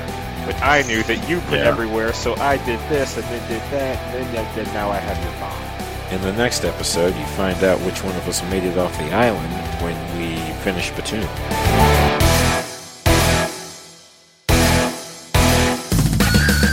[0.46, 1.70] But I knew that you put Yeah.
[1.70, 5.18] everywhere, so I did this and then did that, and then, then now I have
[5.24, 5.54] your bomb.
[6.12, 9.12] In the next episode, you find out which one of us made it off the
[9.14, 11.95] island when we finish Btooom.